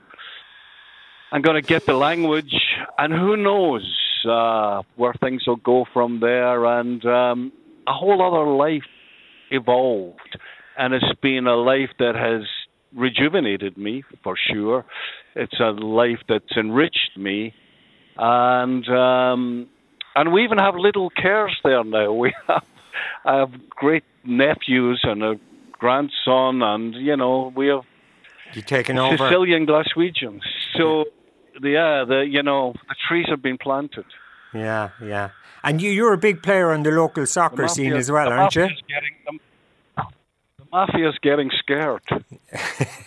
I'm 1.32 1.44
going 1.44 1.62
to 1.62 1.68
get 1.68 1.86
the 1.86 1.94
language, 1.94 2.56
and 2.98 3.14
who 3.14 3.38
knows 3.38 3.84
uh, 4.28 4.82
where 4.96 5.14
things 5.14 5.46
will 5.46 5.58
go 5.58 5.86
from 5.94 6.20
there. 6.20 6.66
And 6.66 7.06
um, 7.06 7.52
a 7.88 7.94
whole 7.94 8.22
other 8.22 8.52
life 8.52 8.90
evolved, 9.52 10.38
and 10.78 10.94
it's 10.94 11.20
been 11.22 11.46
a 11.46 11.56
life 11.56 11.92
that 12.00 12.16
has 12.16 12.48
rejuvenated 12.96 13.78
me 13.78 14.04
for 14.24 14.36
sure. 14.52 14.86
It's 15.36 15.60
a 15.60 15.72
life 15.72 16.20
that's 16.28 16.58
enriched 16.58 17.18
me 17.18 17.54
and 18.20 18.88
um, 18.90 19.68
and 20.16 20.34
we 20.34 20.44
even 20.44 20.58
have 20.58 20.76
little 20.76 21.10
Kerrs 21.10 21.56
there 21.64 21.84
now. 21.84 22.12
We 22.20 22.34
have 22.48 22.64
I 23.26 23.38
have 23.40 23.70
great 23.70 24.04
nephews 24.26 25.02
and 25.04 25.24
a 25.24 25.40
grandson, 25.74 26.62
and 26.62 26.94
you 26.96 27.16
know 27.16 27.54
we 27.56 27.68
have 27.68 27.86
you 28.54 28.62
taken 28.62 28.98
over 28.98 29.18
Sicilian 29.18 29.66
Glaswegians. 29.66 30.42
So 30.76 31.06
yeah, 31.62 32.04
the 32.06 32.28
you 32.30 32.44
know 32.44 32.74
the 32.88 32.96
trees 33.08 33.28
have 33.30 33.42
been 33.42 33.58
planted. 33.58 34.06
Yeah, 34.54 34.90
yeah. 35.02 35.30
And 35.64 35.82
you, 35.82 35.92
you're 35.92 36.14
a 36.14 36.18
big 36.18 36.42
player 36.42 36.72
on 36.72 36.84
the 36.84 36.92
local 36.92 37.26
soccer 37.26 37.58
the 37.58 37.62
mafia, 37.64 37.76
scene 37.76 37.94
as 37.94 38.12
well, 38.12 38.32
aren't 38.32 38.56
you? 38.56 38.68
Getting, 38.68 39.16
the, 39.26 40.04
the 40.58 40.66
mafia's 40.74 41.18
getting 41.22 41.52
scared. 41.60 42.02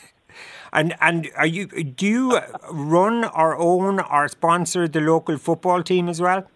And 0.72 0.94
and 1.00 1.30
are 1.37 1.46
you 1.46 1.66
do 1.66 2.06
you 2.06 2.40
run 2.70 3.24
or 3.24 3.56
own 3.58 4.00
or 4.00 4.28
sponsor 4.28 4.88
the 4.88 5.00
local 5.00 5.37
football 5.37 5.82
team 5.82 6.08
as 6.08 6.20
well? 6.20 6.46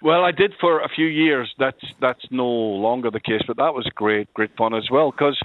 Well, 0.00 0.22
I 0.22 0.32
did 0.32 0.52
for 0.60 0.80
a 0.80 0.88
few 0.88 1.06
years. 1.06 1.54
That's 1.58 1.84
that's 2.00 2.26
no 2.30 2.46
longer 2.46 3.10
the 3.10 3.20
case, 3.20 3.42
but 3.46 3.56
that 3.56 3.74
was 3.74 3.86
great, 3.94 4.32
great 4.34 4.56
fun 4.56 4.74
as 4.74 4.90
well. 4.90 5.10
Because 5.10 5.38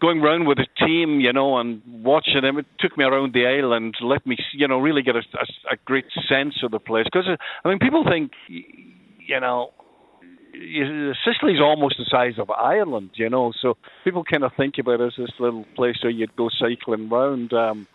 going 0.00 0.20
around 0.20 0.46
with 0.46 0.58
a 0.58 0.66
team, 0.86 1.20
you 1.20 1.32
know, 1.32 1.58
and 1.58 1.82
watching 1.86 2.42
them, 2.42 2.58
it 2.58 2.66
took 2.78 2.96
me 2.96 3.04
around 3.04 3.32
the 3.32 3.46
island, 3.46 3.96
let 4.00 4.26
me, 4.26 4.36
you 4.52 4.68
know, 4.68 4.78
really 4.78 5.02
get 5.02 5.16
a, 5.16 5.20
a, 5.20 5.74
a 5.74 5.76
great 5.84 6.06
sense 6.28 6.62
of 6.62 6.70
the 6.70 6.78
place. 6.78 7.06
Because 7.10 7.28
uh, 7.28 7.36
I 7.64 7.68
mean, 7.68 7.78
people 7.78 8.04
think, 8.04 8.32
you 8.48 9.40
know, 9.40 9.72
Sicily's 11.24 11.60
almost 11.60 11.98
the 11.98 12.06
size 12.08 12.38
of 12.38 12.50
Ireland, 12.50 13.10
you 13.14 13.28
know. 13.28 13.52
So 13.60 13.76
people 14.04 14.24
kind 14.24 14.44
of 14.44 14.52
think 14.56 14.78
about 14.78 15.00
it 15.00 15.06
as 15.06 15.12
this 15.16 15.32
little 15.38 15.64
place 15.74 15.96
where 16.02 16.10
you'd 16.10 16.36
go 16.36 16.48
cycling 16.48 17.08
round. 17.08 17.52
Um, 17.52 17.86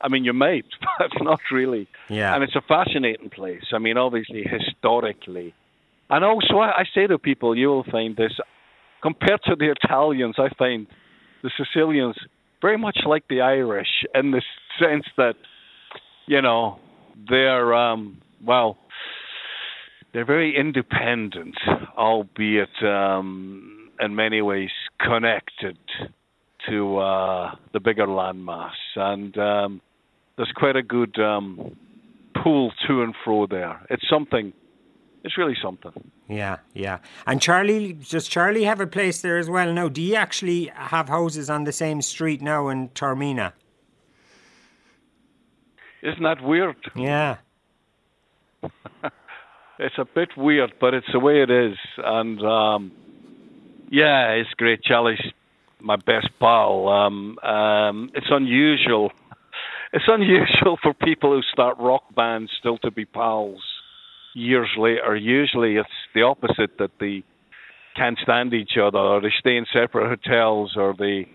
I 0.00 0.08
mean, 0.08 0.24
you 0.24 0.32
might, 0.32 0.66
but 0.98 1.10
not 1.20 1.40
really. 1.52 1.88
Yeah. 2.08 2.34
And 2.34 2.44
it's 2.44 2.56
a 2.56 2.60
fascinating 2.60 3.30
place. 3.30 3.64
I 3.72 3.78
mean, 3.78 3.96
obviously 3.96 4.42
historically, 4.42 5.54
and 6.10 6.24
also 6.24 6.58
I, 6.58 6.84
say 6.94 7.06
to 7.06 7.18
people, 7.18 7.56
you 7.56 7.68
will 7.68 7.84
find 7.84 8.16
this 8.16 8.32
compared 9.02 9.42
to 9.44 9.56
the 9.56 9.72
Italians. 9.72 10.36
I 10.38 10.48
find 10.58 10.86
the 11.42 11.50
Sicilians 11.56 12.16
very 12.60 12.78
much 12.78 12.98
like 13.06 13.28
the 13.28 13.42
Irish 13.42 14.04
in 14.14 14.30
the 14.30 14.42
sense 14.80 15.04
that, 15.16 15.36
you 16.26 16.42
know, 16.42 16.78
they're 17.28 17.74
um, 17.74 18.20
well 18.42 18.78
they're 20.12 20.24
very 20.24 20.56
independent, 20.56 21.56
albeit 21.96 22.82
um, 22.82 23.90
in 24.00 24.14
many 24.14 24.42
ways 24.42 24.70
connected 25.00 25.78
to 26.68 26.98
uh, 26.98 27.54
the 27.72 27.80
bigger 27.80 28.06
landmass, 28.06 28.72
and 28.96 29.36
um, 29.38 29.80
there's 30.36 30.52
quite 30.54 30.76
a 30.76 30.82
good 30.82 31.18
um, 31.18 31.76
pull 32.42 32.72
to 32.86 33.02
and 33.02 33.14
fro 33.24 33.46
there. 33.46 33.80
It's 33.90 34.08
something. 34.08 34.52
It's 35.24 35.36
really 35.36 35.56
something. 35.60 35.92
Yeah, 36.28 36.58
yeah. 36.74 36.98
And 37.26 37.42
Charlie, 37.42 37.92
does 37.94 38.28
Charlie 38.28 38.64
have 38.64 38.80
a 38.80 38.86
place 38.86 39.20
there 39.20 39.36
as 39.36 39.50
well? 39.50 39.72
No, 39.72 39.88
do 39.88 40.00
you 40.00 40.14
actually 40.14 40.70
have 40.74 41.08
houses 41.08 41.50
on 41.50 41.64
the 41.64 41.72
same 41.72 42.02
street 42.02 42.40
now 42.40 42.68
in 42.68 42.90
Taormina? 42.90 43.52
Isn't 46.02 46.22
that 46.22 46.42
weird? 46.42 46.76
Yeah. 46.94 47.38
it's 49.78 49.98
a 49.98 50.04
bit 50.04 50.30
weird, 50.36 50.74
but 50.80 50.94
it's 50.94 51.06
the 51.12 51.20
way 51.20 51.42
it 51.42 51.50
is. 51.50 51.76
And 51.98 52.42
um, 52.42 52.92
yeah, 53.90 54.32
it's 54.32 54.50
great. 54.56 54.82
Charlie's 54.82 55.20
my 55.80 55.96
best 55.96 56.28
pal. 56.40 56.88
Um, 56.88 57.38
um, 57.38 58.10
it's 58.14 58.26
unusual. 58.30 59.12
It's 59.92 60.04
unusual 60.06 60.78
for 60.82 60.92
people 60.94 61.32
who 61.32 61.42
start 61.52 61.78
rock 61.78 62.14
bands 62.14 62.50
still 62.58 62.78
to 62.78 62.90
be 62.90 63.04
pals 63.04 63.62
years 64.34 64.68
later. 64.76 65.16
Usually, 65.16 65.76
it's 65.76 65.88
the 66.14 66.22
opposite 66.22 66.78
that 66.78 66.90
they 67.00 67.24
can't 67.96 68.18
stand 68.22 68.54
each 68.54 68.76
other, 68.80 68.98
or 68.98 69.20
they 69.20 69.32
stay 69.38 69.56
in 69.56 69.66
separate 69.72 70.08
hotels, 70.08 70.74
or 70.76 70.94
they. 70.98 71.28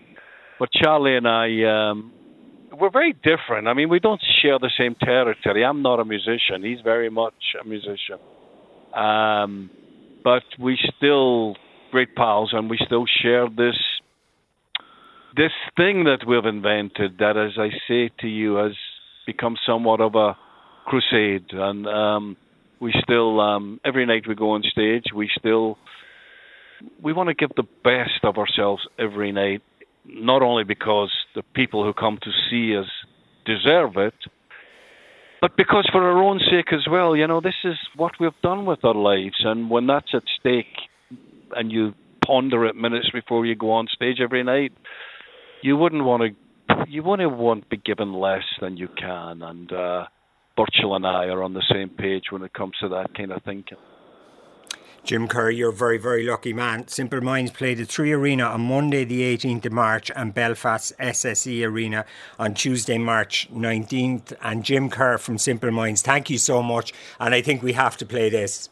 But 0.58 0.70
Charlie 0.72 1.16
and 1.16 1.26
I, 1.26 1.90
um, 1.90 2.12
we're 2.78 2.90
very 2.90 3.12
different. 3.12 3.68
I 3.68 3.74
mean, 3.74 3.88
we 3.88 4.00
don't 4.00 4.20
share 4.42 4.58
the 4.58 4.70
same 4.78 4.94
territory. 4.94 5.64
I'm 5.64 5.82
not 5.82 6.00
a 6.00 6.04
musician. 6.04 6.62
He's 6.62 6.80
very 6.82 7.10
much 7.10 7.34
a 7.60 7.66
musician. 7.66 8.18
Um, 8.94 9.70
but 10.22 10.42
we 10.58 10.78
still 10.96 11.56
great 11.90 12.14
pals, 12.14 12.50
and 12.52 12.70
we 12.70 12.78
still 12.84 13.04
share 13.22 13.48
this 13.48 13.76
this 15.36 15.52
thing 15.76 16.04
that 16.04 16.20
we've 16.26 16.44
invented. 16.44 17.18
That, 17.18 17.36
as 17.36 17.58
I 17.58 17.70
say 17.88 18.10
to 18.20 18.28
you, 18.28 18.56
has 18.56 18.72
become 19.26 19.56
somewhat 19.66 20.00
of 20.00 20.14
a 20.14 20.36
crusade, 20.86 21.46
and 21.52 21.86
um, 21.86 22.36
we 22.80 22.94
still 23.02 23.40
um, 23.40 23.80
every 23.84 24.06
night 24.06 24.24
we 24.28 24.34
go 24.34 24.50
on 24.50 24.62
stage, 24.62 25.04
we 25.14 25.28
still 25.38 25.78
we 27.02 27.12
want 27.12 27.28
to 27.28 27.34
give 27.34 27.50
the 27.56 27.68
best 27.82 28.24
of 28.24 28.36
ourselves 28.38 28.82
every 28.98 29.32
night, 29.32 29.62
not 30.06 30.42
only 30.42 30.64
because 30.64 31.12
the 31.34 31.42
people 31.54 31.84
who 31.84 31.92
come 31.92 32.18
to 32.22 32.30
see 32.50 32.76
us 32.76 32.86
deserve 33.46 33.96
it, 33.96 34.14
but 35.40 35.56
because 35.56 35.88
for 35.92 36.02
our 36.02 36.22
own 36.22 36.38
sake 36.38 36.72
as 36.72 36.86
well, 36.90 37.14
you 37.14 37.26
know, 37.26 37.40
this 37.40 37.54
is 37.64 37.74
what 37.96 38.12
we've 38.18 38.30
done 38.42 38.64
with 38.64 38.84
our 38.84 38.94
lives, 38.94 39.36
and 39.44 39.68
when 39.68 39.86
that's 39.86 40.14
at 40.14 40.22
stake, 40.40 40.74
and 41.54 41.70
you 41.70 41.92
ponder 42.24 42.64
it 42.64 42.76
minutes 42.76 43.10
before 43.12 43.44
you 43.44 43.54
go 43.54 43.72
on 43.72 43.86
stage 43.92 44.16
every 44.22 44.42
night, 44.42 44.72
you 45.62 45.76
wouldn't 45.76 46.04
want 46.04 46.22
to, 46.22 46.84
you 46.88 47.02
wouldn't 47.02 47.36
want 47.36 47.62
to 47.64 47.68
be 47.68 47.76
given 47.76 48.14
less 48.14 48.44
than 48.60 48.76
you 48.76 48.88
can, 48.98 49.42
and 49.42 49.70
uh, 49.72 50.04
Burchill 50.56 50.94
and 50.94 51.06
I 51.06 51.26
are 51.26 51.42
on 51.42 51.52
the 51.52 51.64
same 51.70 51.90
page 51.90 52.24
when 52.30 52.42
it 52.42 52.54
comes 52.54 52.72
to 52.80 52.88
that 52.88 53.14
kind 53.14 53.32
of 53.32 53.42
thinking. 53.42 53.78
Jim 55.04 55.28
Kerr, 55.28 55.50
you're 55.50 55.68
a 55.68 55.72
very, 55.72 55.98
very 55.98 56.22
lucky 56.22 56.54
man. 56.54 56.88
Simple 56.88 57.20
Minds 57.20 57.50
played 57.50 57.78
at 57.78 57.88
Three 57.88 58.12
Arena 58.12 58.44
on 58.44 58.62
Monday, 58.62 59.04
the 59.04 59.20
18th 59.20 59.66
of 59.66 59.72
March, 59.72 60.10
and 60.16 60.32
Belfast 60.32 60.94
SSE 60.98 61.62
Arena 61.62 62.06
on 62.38 62.54
Tuesday, 62.54 62.96
March 62.96 63.46
19th. 63.52 64.32
And 64.40 64.64
Jim 64.64 64.88
Kerr 64.88 65.18
from 65.18 65.36
Simple 65.36 65.70
Minds, 65.70 66.00
thank 66.00 66.30
you 66.30 66.38
so 66.38 66.62
much. 66.62 66.94
And 67.20 67.34
I 67.34 67.42
think 67.42 67.62
we 67.62 67.74
have 67.74 67.98
to 67.98 68.06
play 68.06 68.30
this. 68.30 68.70